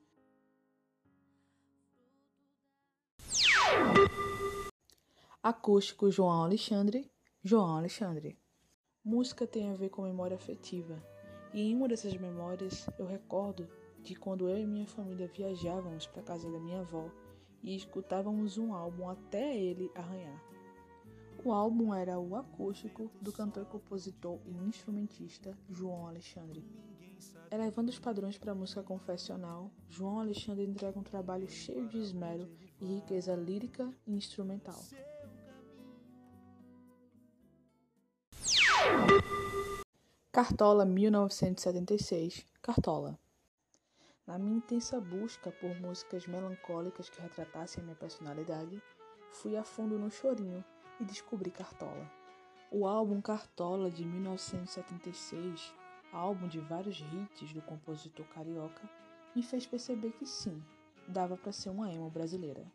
Acústico 5.41 6.11
João 6.11 6.43
Alexandre, 6.43 7.09
João 7.41 7.77
Alexandre. 7.77 8.37
Música 9.01 9.47
tem 9.47 9.71
a 9.71 9.73
ver 9.73 9.87
com 9.87 10.01
memória 10.01 10.35
afetiva, 10.35 11.01
e 11.53 11.61
em 11.61 11.73
uma 11.73 11.87
dessas 11.87 12.13
memórias 12.17 12.89
eu 12.99 13.05
recordo 13.05 13.65
de 14.03 14.15
quando 14.15 14.49
eu 14.49 14.57
e 14.57 14.67
minha 14.67 14.85
família 14.85 15.29
viajávamos 15.29 16.05
para 16.07 16.23
casa 16.23 16.51
da 16.51 16.59
minha 16.59 16.81
avó 16.81 17.09
e 17.63 17.73
escutávamos 17.73 18.57
um 18.57 18.73
álbum 18.73 19.07
até 19.07 19.57
ele 19.57 19.89
arranhar. 19.95 20.43
O 21.45 21.53
álbum 21.53 21.93
era 21.93 22.19
o 22.19 22.35
acústico 22.35 23.09
do 23.21 23.31
cantor, 23.31 23.65
compositor 23.67 24.41
e 24.45 24.51
instrumentista 24.67 25.57
João 25.69 26.05
Alexandre. 26.05 26.65
Elevando 27.49 27.89
os 27.89 27.97
padrões 27.97 28.37
para 28.37 28.51
a 28.51 28.55
música 28.55 28.83
confessional, 28.83 29.71
João 29.87 30.19
Alexandre 30.19 30.65
entrega 30.65 30.99
um 30.99 31.03
trabalho 31.03 31.47
cheio 31.47 31.87
de 31.87 31.97
esmero 31.97 32.51
e 32.81 32.95
riqueza 32.95 33.33
lírica 33.37 33.89
e 34.05 34.13
instrumental. 34.13 34.83
Cartola 40.41 40.85
1976 40.85 42.45
Cartola 42.61 43.19
Na 44.25 44.39
minha 44.39 44.55
intensa 44.55 44.97
busca 45.01 45.51
por 45.51 45.75
músicas 45.81 46.25
melancólicas 46.27 47.09
que 47.09 47.21
retratassem 47.21 47.81
a 47.81 47.83
minha 47.83 47.95
personalidade, 47.97 48.81
fui 49.33 49.57
a 49.57 49.65
fundo 49.65 49.99
no 49.99 50.09
chorinho 50.09 50.63
e 50.97 51.03
descobri 51.03 51.51
Cartola. 51.51 52.09
O 52.71 52.87
álbum 52.87 53.19
Cartola 53.19 53.91
de 53.91 54.05
1976, 54.05 55.73
álbum 56.13 56.47
de 56.47 56.61
vários 56.61 57.01
hits 57.01 57.51
do 57.51 57.61
compositor 57.61 58.25
carioca, 58.27 58.89
me 59.35 59.43
fez 59.43 59.67
perceber 59.67 60.13
que 60.13 60.25
sim, 60.25 60.63
dava 61.05 61.35
para 61.35 61.51
ser 61.51 61.69
uma 61.69 61.91
emo 61.91 62.09
brasileira. 62.09 62.65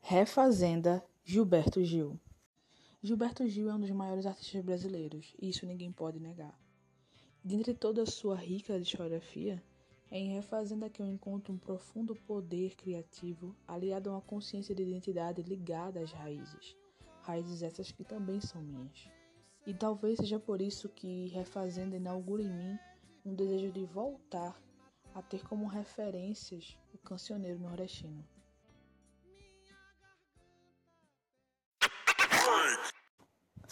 Refazenda 0.00 1.04
Gilberto 1.24 1.82
Gil. 1.84 2.18
Gilberto 3.00 3.46
Gil 3.46 3.70
é 3.70 3.74
um 3.74 3.78
dos 3.78 3.92
maiores 3.92 4.26
artistas 4.26 4.60
brasileiros, 4.64 5.32
e 5.40 5.48
isso 5.50 5.64
ninguém 5.64 5.92
pode 5.92 6.18
negar. 6.18 6.58
Dentre 7.44 7.74
toda 7.74 8.02
a 8.02 8.06
sua 8.06 8.34
rica 8.34 8.78
discografia, 8.78 9.62
é 10.10 10.18
em 10.18 10.34
Refazenda 10.34 10.90
que 10.90 11.00
eu 11.00 11.06
encontro 11.06 11.54
um 11.54 11.58
profundo 11.58 12.16
poder 12.26 12.74
criativo 12.74 13.54
aliado 13.68 14.10
a 14.10 14.14
uma 14.14 14.20
consciência 14.20 14.74
de 14.74 14.82
identidade 14.82 15.42
ligada 15.42 16.00
às 16.00 16.10
raízes, 16.10 16.76
raízes 17.20 17.62
essas 17.62 17.92
que 17.92 18.02
também 18.02 18.40
são 18.40 18.60
minhas. 18.60 19.08
E 19.64 19.72
talvez 19.72 20.18
seja 20.18 20.40
por 20.40 20.60
isso 20.60 20.88
que 20.88 21.28
Refazenda 21.28 21.96
inaugura 21.96 22.42
em 22.42 22.52
mim 22.52 22.78
um 23.24 23.32
desejo 23.32 23.70
de 23.70 23.84
voltar 23.84 24.60
a 25.14 25.22
ter 25.22 25.46
como 25.46 25.68
referências 25.68 26.76
o 26.92 26.98
cancioneiro 26.98 27.60
nordestino. 27.60 28.26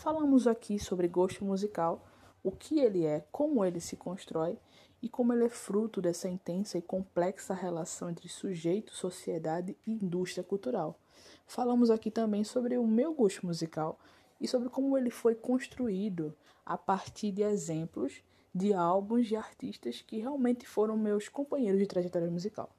Falamos 0.00 0.46
aqui 0.46 0.78
sobre 0.78 1.06
gosto 1.06 1.44
musical, 1.44 2.02
o 2.42 2.50
que 2.50 2.80
ele 2.80 3.04
é, 3.04 3.22
como 3.30 3.62
ele 3.62 3.80
se 3.80 3.98
constrói 3.98 4.58
e 5.02 5.10
como 5.10 5.30
ele 5.34 5.44
é 5.44 5.48
fruto 5.50 6.00
dessa 6.00 6.26
intensa 6.26 6.78
e 6.78 6.82
complexa 6.82 7.52
relação 7.52 8.08
entre 8.08 8.26
sujeito, 8.26 8.94
sociedade 8.94 9.76
e 9.86 9.92
indústria 9.92 10.42
cultural. 10.42 10.98
Falamos 11.46 11.90
aqui 11.90 12.10
também 12.10 12.44
sobre 12.44 12.78
o 12.78 12.86
meu 12.86 13.12
gosto 13.12 13.44
musical 13.44 14.00
e 14.40 14.48
sobre 14.48 14.70
como 14.70 14.96
ele 14.96 15.10
foi 15.10 15.34
construído 15.34 16.34
a 16.64 16.78
partir 16.78 17.30
de 17.30 17.42
exemplos 17.42 18.22
de 18.54 18.72
álbuns 18.72 19.26
de 19.26 19.36
artistas 19.36 20.00
que 20.00 20.16
realmente 20.16 20.66
foram 20.66 20.96
meus 20.96 21.28
companheiros 21.28 21.78
de 21.78 21.86
trajetória 21.86 22.30
musical. 22.30 22.70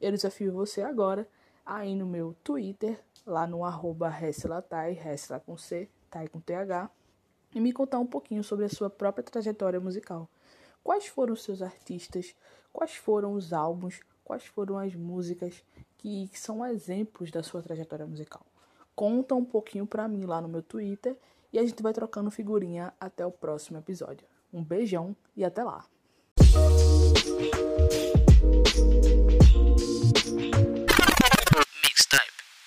Eu 0.00 0.12
desafio 0.12 0.52
você 0.52 0.82
agora 0.82 1.28
aí 1.66 1.96
no 1.96 2.06
meu 2.06 2.32
Twitter, 2.44 3.02
lá 3.26 3.44
no 3.44 3.64
arroba 3.64 4.08
Hesselatai, 4.08 4.92
Hessela 4.92 5.40
com 5.40 5.56
C, 5.56 5.88
Tai 6.10 6.28
com 6.28 6.40
TH, 6.40 6.90
e 7.54 7.60
me 7.60 7.72
contar 7.72 7.98
um 7.98 8.06
pouquinho 8.06 8.42
sobre 8.44 8.64
a 8.64 8.68
sua 8.68 8.90
própria 8.90 9.24
trajetória 9.24 9.80
musical. 9.80 10.28
Quais 10.82 11.06
foram 11.06 11.34
os 11.34 11.42
seus 11.42 11.62
artistas? 11.62 12.34
Quais 12.72 12.94
foram 12.94 13.34
os 13.34 13.52
álbuns? 13.52 14.00
Quais 14.24 14.46
foram 14.46 14.78
as 14.78 14.94
músicas 14.94 15.62
que 15.98 16.30
são 16.34 16.64
exemplos 16.64 17.30
da 17.30 17.42
sua 17.42 17.62
trajetória 17.62 18.06
musical? 18.06 18.44
Conta 18.94 19.34
um 19.34 19.44
pouquinho 19.44 19.86
pra 19.86 20.08
mim 20.08 20.24
lá 20.24 20.40
no 20.40 20.48
meu 20.48 20.62
Twitter 20.62 21.16
e 21.52 21.58
a 21.58 21.64
gente 21.64 21.82
vai 21.82 21.92
trocando 21.92 22.30
figurinha 22.30 22.92
até 23.00 23.26
o 23.26 23.32
próximo 23.32 23.78
episódio. 23.78 24.26
Um 24.52 24.62
beijão 24.62 25.16
e 25.36 25.44
até 25.44 25.64
lá! 25.64 25.84